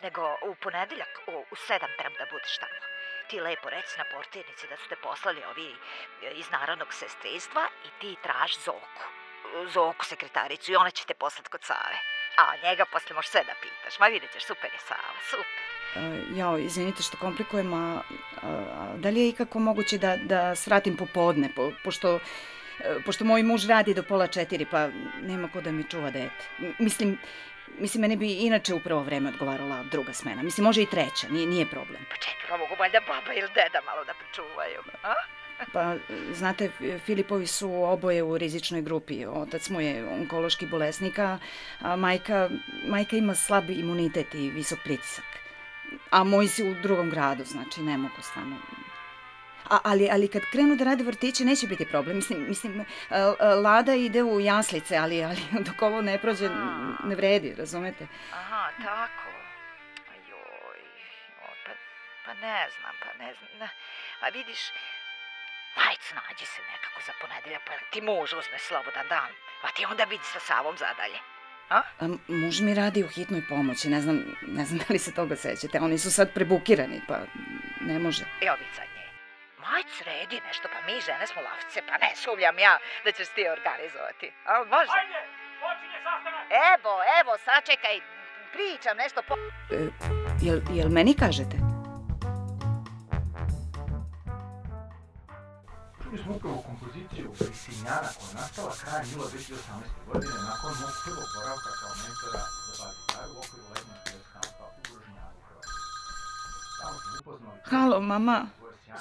Nego 0.04 0.22
u 0.50 0.56
ponedeljak 0.56 1.14
u, 1.28 1.32
u 1.52 1.56
sedam 1.56 1.90
treba 2.00 2.16
da 2.18 2.26
budeš 2.32 2.58
tamo. 2.58 2.82
Ti 3.30 3.40
lepo 3.40 3.70
reci 3.70 3.98
na 3.98 4.06
portirnici 4.14 4.68
da 4.70 4.78
su 4.78 4.90
te 4.90 4.96
poslali 4.96 5.42
ovi 5.52 5.70
e, 5.72 6.32
iz 6.42 6.52
Narodnog 6.52 6.94
sestrinstva 6.94 7.64
i 7.88 7.90
ti 8.02 8.16
traž 8.24 8.52
Zoku. 8.66 9.04
Zoku 9.74 10.06
sekretaricu 10.06 10.72
i 10.72 10.76
ona 10.76 10.92
će 10.92 11.06
te 11.06 11.14
poslati 11.14 11.50
kod 11.50 11.64
Save. 11.64 11.98
A 12.38 12.46
njega 12.64 12.86
posle 12.86 13.16
možeš 13.16 13.32
sve 13.32 13.44
da 13.44 13.54
pitaš. 13.62 14.00
Ma 14.00 14.08
vidjet 14.08 14.32
ćeš, 14.34 14.46
super 14.46 14.70
je 14.74 14.80
Sava, 14.80 15.20
super. 15.30 15.68
E, 15.96 16.38
jao, 16.38 16.58
izvinite 16.58 17.04
što 17.04 17.18
komplikujem, 17.18 17.74
a, 17.74 18.02
a, 18.42 18.48
a 18.48 18.98
da 18.98 19.10
li 19.10 19.22
je 19.22 19.30
ikako 19.30 19.60
moguće 19.60 19.98
da, 19.98 20.18
da 20.18 20.56
svratim 20.56 20.98
popodne, 20.98 21.50
po, 21.56 21.72
pošto, 21.84 22.20
e, 22.80 23.00
pošto 23.06 23.26
moj 23.26 23.44
muž 23.44 23.68
radi 23.68 23.94
do 23.94 24.04
pola 24.04 24.28
četiri, 24.28 24.66
pa 24.66 24.88
nema 25.22 25.50
ko 25.54 25.62
da 25.62 25.72
mi 25.72 25.84
čuva 25.84 26.12
dete. 26.12 26.46
Mislim, 26.80 27.18
mislim, 27.80 28.02
meni 28.02 28.16
bi 28.16 28.34
inače 28.34 28.74
upravo 28.74 29.02
vreme 29.02 29.30
odgovarala 29.30 29.84
druga 29.84 30.14
smena. 30.14 30.44
Mislim, 30.44 30.66
može 30.66 30.82
i 30.82 30.90
treća, 30.90 31.28
nije, 31.30 31.48
nije 31.48 31.66
problem. 31.66 32.06
Pa 32.10 32.16
čekaj, 32.16 32.50
pa 32.50 32.58
mogu 32.58 32.76
valjda 32.80 33.00
baba 33.00 33.34
ili 33.34 33.48
deda 33.48 33.82
malo 33.86 34.04
da 34.06 34.14
pričuvaju. 34.14 34.82
A? 35.04 35.14
Pa, 35.74 35.96
znate, 36.34 36.72
Filipovi 37.06 37.48
su 37.48 37.84
oboje 37.84 38.24
u 38.24 38.38
rizičnoj 38.38 38.82
grupi. 38.82 39.26
Otac 39.26 39.70
mu 39.70 39.82
je 39.82 40.10
onkološki 40.10 40.66
bolesnik, 40.66 41.20
a 41.20 41.38
majka, 41.98 42.50
majka 42.88 43.18
ima 43.18 43.36
slab 43.36 43.70
imunitet 43.70 44.36
i 44.36 44.50
visok 44.50 44.80
pritisak. 44.84 45.26
A 46.10 46.24
moj 46.24 46.48
si 46.48 46.64
u 46.64 46.76
drugom 46.82 47.10
gradu, 47.10 47.44
znači 47.44 47.82
ne 47.82 47.98
mogu 47.98 48.22
stvarno. 48.22 48.56
A, 49.70 49.80
ali, 49.84 50.10
ali 50.12 50.28
kad 50.28 50.42
krenu 50.52 50.76
da 50.76 50.84
rade 50.84 51.04
vrtiće, 51.04 51.46
neće 51.46 51.68
biti 51.68 51.86
problem. 51.86 52.16
Mislim, 52.16 52.46
mislim, 52.48 52.86
a, 53.10 53.34
a, 53.40 53.56
Lada 53.56 53.94
ide 53.96 54.24
u 54.24 54.40
jaslice, 54.40 54.98
ali, 54.98 55.24
ali 55.24 55.38
dok 55.68 55.82
ovo 55.82 56.02
ne 56.02 56.18
prođe, 56.18 56.50
ne 57.04 57.16
vredi, 57.16 57.56
razumete? 57.58 58.08
Aha, 58.34 58.70
tako. 58.84 59.30
Ajoj, 60.12 60.80
o, 61.44 61.50
pa, 61.66 61.72
pa 62.26 62.34
ne 62.34 62.68
znam, 62.80 62.94
pa 63.04 63.24
ne 63.24 63.34
znam. 63.34 63.70
A 64.22 64.30
vidiš, 64.30 64.60
hajde 65.78 66.02
snađi 66.02 66.46
se 66.46 66.62
nekako 66.74 67.00
za 67.08 67.14
ponedeljak, 67.22 67.62
pa 67.68 67.74
ti 67.92 68.02
muž 68.02 68.34
uzme 68.34 68.60
slobodan 68.60 69.08
dan. 69.08 69.32
A 69.62 69.68
ti 69.76 69.86
onda 69.86 70.04
vidi 70.04 70.24
sa 70.24 70.40
Savom 70.40 70.78
zadalje. 70.78 71.20
A? 71.70 71.82
A 72.00 72.08
muž 72.28 72.62
mi 72.62 72.74
radi 72.74 73.04
u 73.04 73.08
hitnoj 73.08 73.44
pomoći, 73.50 73.90
ne 73.90 74.02
znam, 74.02 74.18
ne 74.42 74.66
znam 74.66 74.80
da 74.82 74.86
li 74.90 75.00
se 75.00 75.14
toga 75.14 75.36
sećate. 75.36 75.80
Oni 75.80 75.98
su 75.98 76.12
sad 76.12 76.34
prebukirani, 76.34 77.02
pa 77.08 77.18
ne 77.82 78.00
može. 78.00 78.24
Evo 78.42 78.56
vid 78.60 78.76
sad 78.76 78.88
nje. 78.96 79.08
Maj 79.58 79.84
sredi 79.98 80.42
nešto, 80.48 80.68
pa 80.74 80.80
mi 80.86 81.02
žene 81.02 81.28
smo 81.28 81.42
lavce, 81.42 81.82
pa 81.88 81.98
ne 81.98 82.12
sumljam 82.16 82.60
ja 82.60 82.78
da 83.04 83.12
ćeš 83.12 83.28
ti 83.28 83.48
organizovati. 83.58 84.32
A 84.46 84.52
može? 84.64 84.92
Ajde, 85.00 85.20
počinje 85.62 86.00
sastanak! 86.04 86.46
Evo, 86.74 86.94
evo, 87.22 87.38
sačekaj, 87.38 88.00
pričam 88.54 88.98
nešto 88.98 89.22
po... 89.28 89.34
E, 89.72 89.78
jel, 90.42 90.60
jel 90.74 90.90
meni 90.90 91.14
kažete? 91.20 91.67
Čuli 96.10 96.24
smo 96.24 96.36
upravo 96.36 96.64
kompoziciju 96.68 97.32
Kristinjana 97.38 98.10
koja 98.20 98.30
je 98.30 98.36
nastala 98.36 98.72
krajem 98.84 99.08
jula 99.14 99.26
2018. 99.26 99.58
godine 100.08 100.34
nakon 100.50 100.72
mog 100.82 100.94
prvog 101.04 101.28
boravka 101.36 101.72
kao 101.80 101.94
mentora 102.02 102.44
za 102.68 102.84
bas 102.84 102.96
gitaru 102.98 103.34
u 103.34 103.40
okviru 103.40 103.66
letnjeg 103.74 103.98
pleskauta 104.06 104.64
u 104.68 104.94
Grožnjavu 104.94 105.36
Hrvatskoj. 107.32 107.80
Halo, 107.80 108.02
mama. 108.02 108.48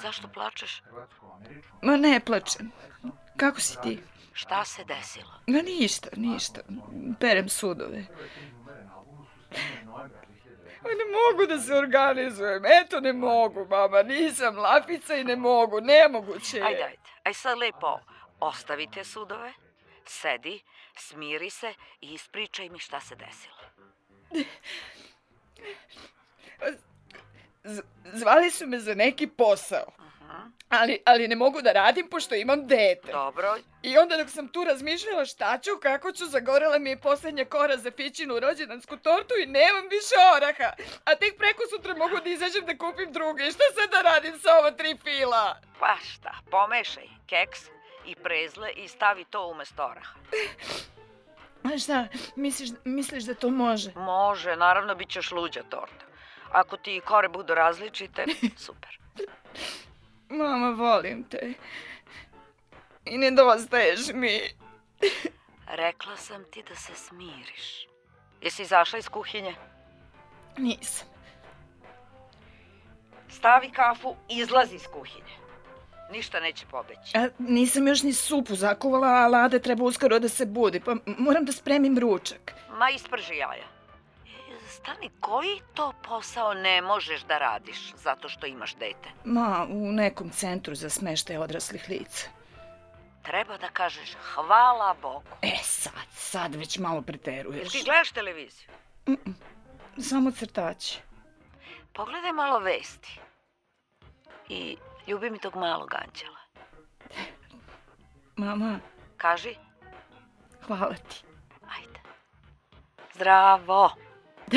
Zašto 0.01 0.27
plačeš? 0.27 0.83
Ma 1.81 1.97
ne 1.97 2.19
plačem. 2.25 2.71
Kako 3.37 3.59
si 3.61 3.77
ti? 3.83 4.03
Šta 4.33 4.65
se 4.65 4.83
desilo? 4.83 5.33
Ma 5.47 5.61
ništa, 5.61 6.09
ništa. 6.15 6.61
Perem 7.19 7.49
sudove. 7.49 8.05
Ne 10.83 11.05
mogu 11.05 11.45
da 11.47 11.59
se 11.59 11.73
organizujem. 11.73 12.63
Eto 12.65 12.99
ne 12.99 13.13
mogu, 13.13 13.65
mama. 13.69 14.03
Nisam 14.03 14.57
lapica 14.57 15.15
i 15.15 15.23
ne 15.23 15.35
mogu. 15.35 15.81
Nemoguće 15.81 16.57
je. 16.57 16.63
Ajde, 16.63 16.83
ajde. 16.83 16.97
Aj 17.23 17.33
sad 17.33 17.57
lepo 17.57 17.99
ostavite 18.39 19.03
sudove, 19.03 19.53
sedi, 20.05 20.63
smiri 20.95 21.49
se 21.49 21.73
i 22.01 22.13
ispričaj 22.13 22.69
mi 22.69 22.79
šta 22.79 22.99
se 22.99 23.15
desilo. 23.15 23.57
Z- 27.63 27.83
zvali 28.13 28.51
su 28.51 28.67
me 28.67 28.79
za 28.79 28.95
neki 28.95 29.27
posao. 29.27 29.85
Ali, 30.69 30.99
ali 31.05 31.27
ne 31.27 31.35
mogu 31.35 31.61
da 31.61 31.71
radim 31.71 32.07
pošto 32.09 32.35
imam 32.35 32.67
dete. 32.67 33.11
Dobro, 33.11 33.57
I 33.83 33.97
onda 33.97 34.17
dok 34.17 34.29
sam 34.29 34.47
tu 34.47 34.63
razmišljala 34.63 35.25
šta 35.25 35.57
ću, 35.57 35.71
kako 35.81 36.11
ću, 36.11 36.25
zagorela 36.25 36.79
mi 36.79 36.89
je 36.89 36.99
posljednja 36.99 37.45
kora 37.45 37.77
za 37.77 37.91
Fićinu 37.91 38.39
rođendansku 38.39 38.97
tortu 38.97 39.33
i 39.43 39.45
nemam 39.45 39.83
više 39.89 40.15
oraha. 40.35 40.71
A 41.05 41.15
tek 41.15 41.37
preko 41.37 41.63
sutra 41.75 41.95
mogu 41.95 42.15
da 42.23 42.29
izađem 42.29 42.65
da 42.65 42.77
kupim 42.77 43.11
druge. 43.11 43.51
Šta 43.51 43.63
sad 43.75 43.89
da 43.91 44.01
radim 44.01 44.39
sa 44.39 44.49
ova 44.59 44.71
tri 44.71 44.97
fila? 45.03 45.57
pa 45.79 45.95
šta, 46.03 46.31
pomešaj 46.51 47.07
keks 47.27 47.59
i 48.05 48.15
prezle 48.15 48.71
i 48.71 48.87
stavi 48.87 49.25
to 49.25 49.47
umesto 49.47 49.85
oraha. 49.85 50.15
A 51.63 51.77
šta, 51.77 52.07
misliš, 52.35 52.69
misliš 52.83 53.23
da 53.23 53.33
to 53.33 53.49
može? 53.49 53.91
Može, 53.95 54.55
naravno 54.55 54.95
bit 54.95 55.09
ćeš 55.09 55.31
luđa 55.31 55.63
torta. 55.69 56.05
Ako 56.51 56.77
ti 56.77 57.01
kore 57.05 57.29
budu 57.29 57.53
različite, 57.55 58.25
super. 58.57 58.99
Mama, 60.29 60.69
volim 60.69 61.23
te. 61.23 61.53
I 63.05 63.17
nedostaješ 63.17 63.99
mi. 64.13 64.39
Rekla 65.67 66.17
sam 66.17 66.43
ti 66.51 66.63
da 66.69 66.75
se 66.75 66.95
smiriš. 66.95 67.87
Jesi 68.41 68.61
izašla 68.61 68.99
iz 68.99 69.09
kuhinje? 69.09 69.55
Nisam. 70.57 71.07
Stavi 73.29 73.71
kafu, 73.71 74.15
izlazi 74.29 74.75
iz 74.75 74.87
kuhinje. 74.93 75.37
Ništa 76.11 76.39
neće 76.39 76.65
pobeći. 76.71 77.17
A 77.17 77.29
nisam 77.37 77.87
još 77.87 78.03
ni 78.03 78.13
supu 78.13 78.55
zakuvala, 78.55 79.07
a 79.07 79.27
Lada 79.27 79.59
treba 79.59 79.83
uskoro 79.83 80.19
da 80.19 80.29
se 80.29 80.45
budi, 80.45 80.79
pa 80.79 80.95
moram 81.05 81.45
da 81.45 81.51
spremim 81.51 81.99
ručak. 81.99 82.53
Ma 82.77 82.89
isprži 82.89 83.33
jaja. 83.37 83.76
Stani, 84.87 85.09
koji 85.19 85.61
to 85.73 85.93
posao 86.07 86.53
ne 86.53 86.81
možeš 86.81 87.21
da 87.23 87.37
radiš 87.37 87.93
zato 87.95 88.29
što 88.29 88.45
imaš 88.45 88.75
dete? 88.75 89.09
Ma, 89.23 89.67
u 89.69 89.91
nekom 89.91 90.29
centru 90.29 90.75
za 90.75 90.89
smeštaj 90.89 91.37
odraslih 91.37 91.85
lica. 91.89 92.27
Treba 93.23 93.57
da 93.57 93.67
kažeš 93.69 94.15
hvala 94.33 94.95
Bogu. 95.01 95.27
E, 95.41 95.57
sad, 95.63 96.07
sad 96.11 96.55
već 96.55 96.77
malo 96.77 97.01
preteruješ. 97.01 97.61
Jel 97.63 97.71
ti 97.71 97.83
gledaš 97.85 98.11
televiziju? 98.11 98.69
Samo 100.09 100.31
crtači. 100.31 100.99
Pogledaj 101.93 102.31
malo 102.31 102.59
vesti. 102.59 103.19
I 104.49 104.77
ljubi 105.07 105.29
mi 105.29 105.39
tog 105.39 105.55
malog 105.55 105.93
anđela. 105.93 106.39
Mama, 108.35 108.79
Kaži, 109.17 109.55
hvala 110.67 110.95
ti. 110.95 111.23
ajde. 111.69 111.99
Zdravo. 113.15 114.06
U 114.47 114.49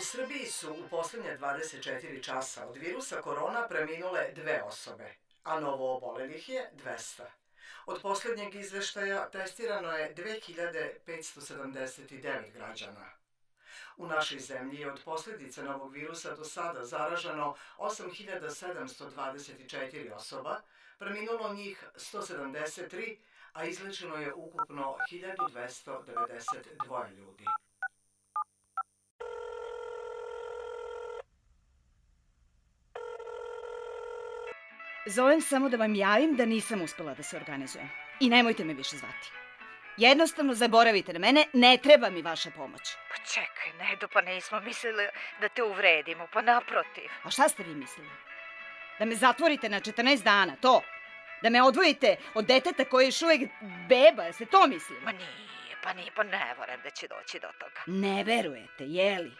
Srbiji 0.00 0.46
su 0.46 0.72
u 0.72 0.88
posljednje 0.90 1.38
24 1.40 2.22
časa 2.22 2.66
od 2.66 2.76
virusa 2.76 3.22
korona 3.22 3.68
preminule 3.68 4.32
dve 4.34 4.62
osobe, 4.62 5.14
a 5.42 5.60
novo 5.60 5.96
obolelih 5.96 6.48
je 6.48 6.70
200. 6.84 7.22
Od 7.86 8.02
posljednjeg 8.02 8.54
izveštaja 8.54 9.30
testirano 9.30 9.92
je 9.92 10.14
2579 10.14 12.52
građana. 12.52 13.17
U 13.98 14.06
našoj 14.06 14.38
zemlji 14.38 14.80
je 14.80 14.92
od 14.92 15.00
posljedice 15.04 15.62
novog 15.62 15.92
virusa 15.92 16.34
do 16.34 16.44
sada 16.44 16.84
zaraženo 16.84 17.54
8724 17.78 20.12
osoba, 20.12 20.60
preminulo 20.98 21.54
njih 21.54 21.84
173, 21.94 23.16
a 23.52 23.64
izlečeno 23.64 24.16
je 24.16 24.34
ukupno 24.34 24.96
1292 25.10 27.16
ljudi. 27.16 27.44
Zovem 35.06 35.40
samo 35.40 35.68
da 35.68 35.76
vam 35.76 35.94
javim 35.94 36.36
da 36.36 36.44
nisam 36.44 36.82
uspela 36.82 37.14
da 37.14 37.22
se 37.22 37.36
organizujem. 37.36 37.88
I 38.20 38.28
nemojte 38.28 38.64
me 38.64 38.74
više 38.74 38.96
zvati. 38.96 39.47
Jednostavno 39.98 40.54
zaboravite 40.54 41.12
na 41.12 41.18
mene, 41.18 41.44
ne 41.52 41.76
treba 41.82 42.10
mi 42.10 42.22
vaša 42.22 42.50
pomoć. 42.50 42.82
Pa 43.10 43.16
čekaj, 43.16 43.72
Nedo, 43.78 44.08
pa 44.08 44.20
nismo 44.20 44.60
mislili 44.60 45.06
da 45.40 45.48
te 45.48 45.62
uvredimo, 45.62 46.26
pa 46.32 46.42
naprotiv. 46.42 47.10
A 47.22 47.30
šta 47.30 47.48
ste 47.48 47.62
vi 47.62 47.74
mislili? 47.74 48.10
Da 48.98 49.04
me 49.04 49.14
zatvorite 49.14 49.68
na 49.68 49.80
14 49.80 50.22
dana, 50.22 50.56
to? 50.60 50.82
Da 51.42 51.50
me 51.50 51.62
odvojite 51.62 52.16
od 52.34 52.44
deteta 52.44 52.84
koje 52.84 53.04
je 53.04 53.08
još 53.08 53.22
uvijek 53.22 53.50
beba, 53.88 54.22
jeste 54.22 54.46
to 54.46 54.66
mislili? 54.66 55.00
Ma 55.04 55.12
nije, 55.12 55.76
pa 55.82 55.92
nije, 55.92 56.10
pa 56.16 56.22
ne 56.22 56.54
verujem 56.58 56.80
da 56.82 56.90
će 56.90 57.08
doći 57.08 57.40
do 57.40 57.48
toga. 57.58 57.80
Ne 57.86 58.24
verujete, 58.24 58.84
jeli? 58.84 59.32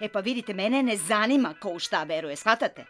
E 0.00 0.08
pa 0.08 0.20
vidite, 0.20 0.54
mene 0.54 0.82
ne 0.82 0.96
zanima 0.96 1.54
ko 1.60 1.68
u 1.68 1.78
šta 1.78 2.02
veruje, 2.02 2.36
shvatate? 2.36 2.84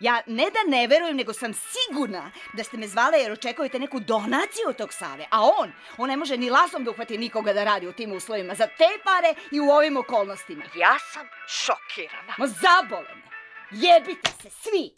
Ja 0.00 0.22
ne 0.26 0.44
da 0.50 0.70
ne 0.76 0.86
verujem, 0.86 1.16
nego 1.16 1.32
sam 1.32 1.52
sigurna 1.54 2.30
da 2.52 2.64
ste 2.64 2.76
me 2.76 2.88
zvale 2.88 3.18
jer 3.18 3.32
očekujete 3.32 3.78
neku 3.78 4.00
donaciju 4.00 4.68
od 4.68 4.76
tog 4.76 4.92
Save. 4.92 5.26
A 5.30 5.42
on, 5.42 5.72
on 5.98 6.08
ne 6.08 6.16
može 6.16 6.36
ni 6.36 6.50
lasom 6.50 6.84
da 6.84 6.90
uhvati 6.90 7.18
nikoga 7.18 7.52
da 7.52 7.64
radi 7.64 7.88
u 7.88 7.92
tim 7.92 8.12
uslovima. 8.12 8.54
Za 8.54 8.66
te 8.66 8.88
pare 9.04 9.34
i 9.52 9.60
u 9.60 9.70
ovim 9.70 9.96
okolnostima. 9.96 10.64
Ja 10.76 10.98
sam 11.12 11.26
šokirana. 11.48 12.34
Ma 12.38 12.46
zabole 12.46 13.14
me. 13.14 13.30
Jebite 13.70 14.30
se, 14.42 14.50
svi. 14.50 14.94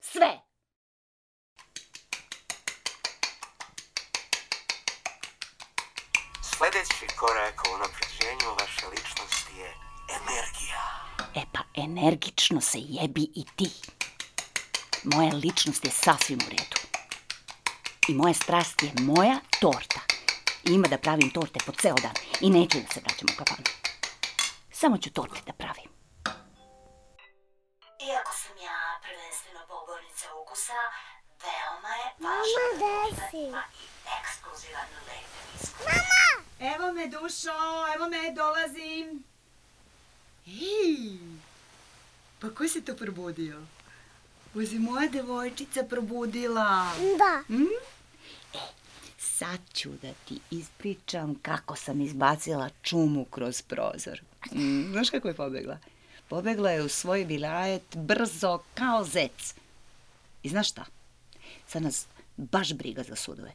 Sve. 0.00 0.40
Sljedeći 6.42 7.16
korak 7.18 7.62
u 7.68 7.74
unapređenju 7.74 8.54
vaše 8.60 8.86
ličnosti 8.86 9.52
je 9.58 9.74
energija. 10.10 10.84
E 11.34 11.42
pa 11.52 11.60
energično 11.82 12.60
se 12.60 12.78
jebi 12.80 13.22
i 13.34 13.44
ti. 13.56 13.70
Moja 15.04 15.34
ličnost 15.34 15.84
je 15.84 15.90
sasvim 15.90 16.38
u 16.46 16.50
redu. 16.50 16.78
I 18.08 18.14
moja 18.14 18.34
strast 18.34 18.82
je 18.82 18.92
moja 19.00 19.40
torta. 19.60 20.00
I 20.64 20.72
ima 20.72 20.88
da 20.88 20.98
pravim 20.98 21.30
torte 21.30 21.58
po 21.66 21.72
ceo 21.72 21.94
dan. 21.94 22.14
I 22.40 22.50
neću 22.50 22.78
da 22.80 22.92
se 22.94 23.00
vraćam 23.00 23.28
u 23.32 23.38
kafanu. 23.38 23.64
Samo 24.72 24.98
ću 24.98 25.10
torte 25.10 25.40
da 25.46 25.52
pravim. 25.52 25.90
Iako 28.08 28.32
sam 28.42 28.56
ja 28.64 28.78
prvenstveno 29.02 29.60
pobornica 29.68 30.26
ukusa, 30.42 30.80
veoma 31.42 31.94
je 32.00 32.08
Mama, 32.18 32.64
desi. 32.82 33.46
ekskluzivan 34.20 34.88
lep 35.08 35.30
Evo 36.74 36.92
me, 36.92 37.06
dušo, 37.06 37.56
evo 37.94 38.08
me, 38.08 38.32
dolazim. 38.34 39.24
Ej, 40.46 41.18
pa 42.40 42.50
ko 42.50 42.68
se 42.68 42.84
to 42.84 42.96
probudio? 42.96 43.60
Uzi 44.54 44.78
moja 44.78 45.08
devojčica 45.08 45.82
probudila. 45.82 46.90
Da. 47.18 47.56
Sad 49.18 49.58
ću 49.72 49.90
da 50.02 50.12
ti 50.28 50.38
ispričam 50.50 51.34
kako 51.42 51.76
sam 51.76 52.00
izbacila 52.00 52.70
čumu 52.82 53.24
kroz 53.24 53.62
prozor. 53.62 54.22
Mm, 54.52 54.92
znaš 54.92 55.10
kako 55.10 55.28
je 55.28 55.34
pobegla? 55.34 55.78
Pobegla 56.28 56.70
je 56.70 56.82
u 56.82 56.88
svoj 56.88 57.24
vilajet 57.24 57.96
brzo 57.96 58.58
kao 58.74 59.04
zec. 59.04 59.54
I 60.42 60.48
znaš 60.48 60.70
šta? 60.70 60.84
Sad 61.66 61.82
nas 61.82 62.06
baš 62.36 62.72
briga 62.72 63.02
za 63.02 63.16
sudove. 63.16 63.52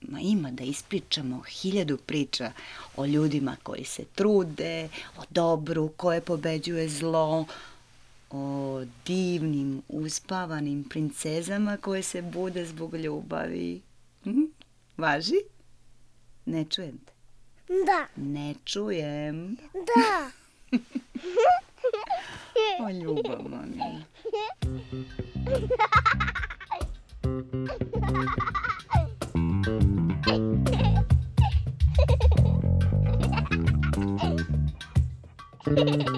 Ma 0.00 0.20
ima 0.20 0.50
da 0.50 0.64
ispričamo 0.64 1.42
hiljadu 1.42 1.96
priča 1.96 2.52
o 2.96 3.06
ljudima 3.06 3.56
koji 3.62 3.84
se 3.84 4.04
trude, 4.14 4.88
o 5.18 5.22
dobru 5.30 5.88
koje 5.88 6.20
pobeđuje 6.20 6.88
zlo, 6.88 7.46
o 8.30 8.84
divnim, 9.06 9.82
uspavanim 9.88 10.84
princezama 10.84 11.76
koje 11.76 12.02
se 12.02 12.22
bude 12.22 12.66
zbog 12.66 12.94
ljubavi. 12.94 13.82
Mhm. 14.26 14.42
Važi? 14.96 15.40
Ne 16.46 16.64
čujem 16.64 16.98
te. 16.98 17.12
Da. 17.68 18.06
Ne 18.16 18.54
čujem. 18.64 19.56
Da. 19.72 20.30
O 22.80 22.90
ljubav, 22.90 23.42
mami. 23.48 23.80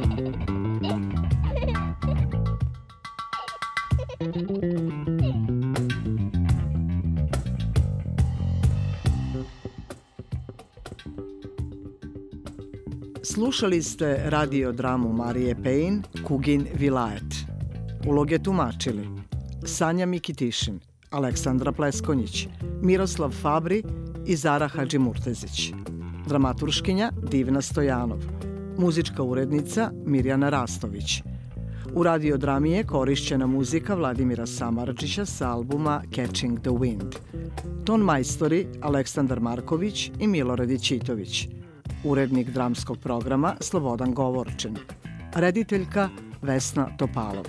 Slušali 13.49 13.83
ste 13.83 14.21
radio 14.25 14.73
dramu 14.73 15.13
Marije 15.13 15.55
Pejn, 15.63 16.03
Kugin 16.27 16.67
Vilajet. 16.75 17.35
Uloge 18.07 18.39
tumačili 18.39 19.09
Sanja 19.65 20.07
Mikitišin, 20.07 20.81
Aleksandra 21.11 21.73
Pleskonjić, 21.73 22.47
Miroslav 22.83 23.31
Fabri 23.31 23.83
i 24.27 24.37
Zara 24.37 24.69
Hadžimurtezić. 24.69 25.73
Dramaturškinja 26.27 27.13
Divna 27.31 27.63
Stojanov. 27.63 28.19
Muzička 28.79 29.23
urednica 29.23 29.91
Mirjana 30.07 30.49
Rastović. 30.49 31.23
U 31.95 32.03
radiodrami 32.03 32.73
je 32.73 32.85
korišćena 32.85 33.47
muzika 33.47 33.95
Vladimira 33.95 34.47
Samarđića 34.47 35.25
sa 35.25 35.51
albuma 35.51 36.03
Catching 36.15 36.61
the 36.61 36.71
Wind. 36.71 37.17
Ton 37.85 38.01
majstori 38.01 38.67
Aleksandar 38.81 39.41
Marković 39.41 40.11
i 40.21 40.27
Milorad 40.27 40.71
Ićitović. 40.71 41.58
Urednik 42.05 42.49
dramskog 42.49 42.99
programa 42.99 43.57
Slobodan 43.61 44.15
Govorčin. 44.15 44.77
Rediteljka 45.35 46.09
Vesna 46.43 46.89
Topalov. 46.99 47.45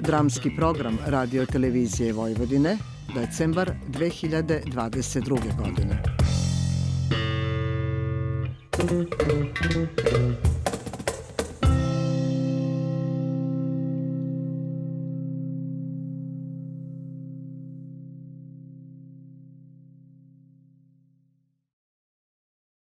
Dramski 0.00 0.50
program 0.56 0.98
Radio 1.06 1.46
Televizije 1.46 2.12
Vojvodine, 2.12 2.78
decembar 3.14 3.72
2022. 3.88 5.56
godine. 5.58 6.02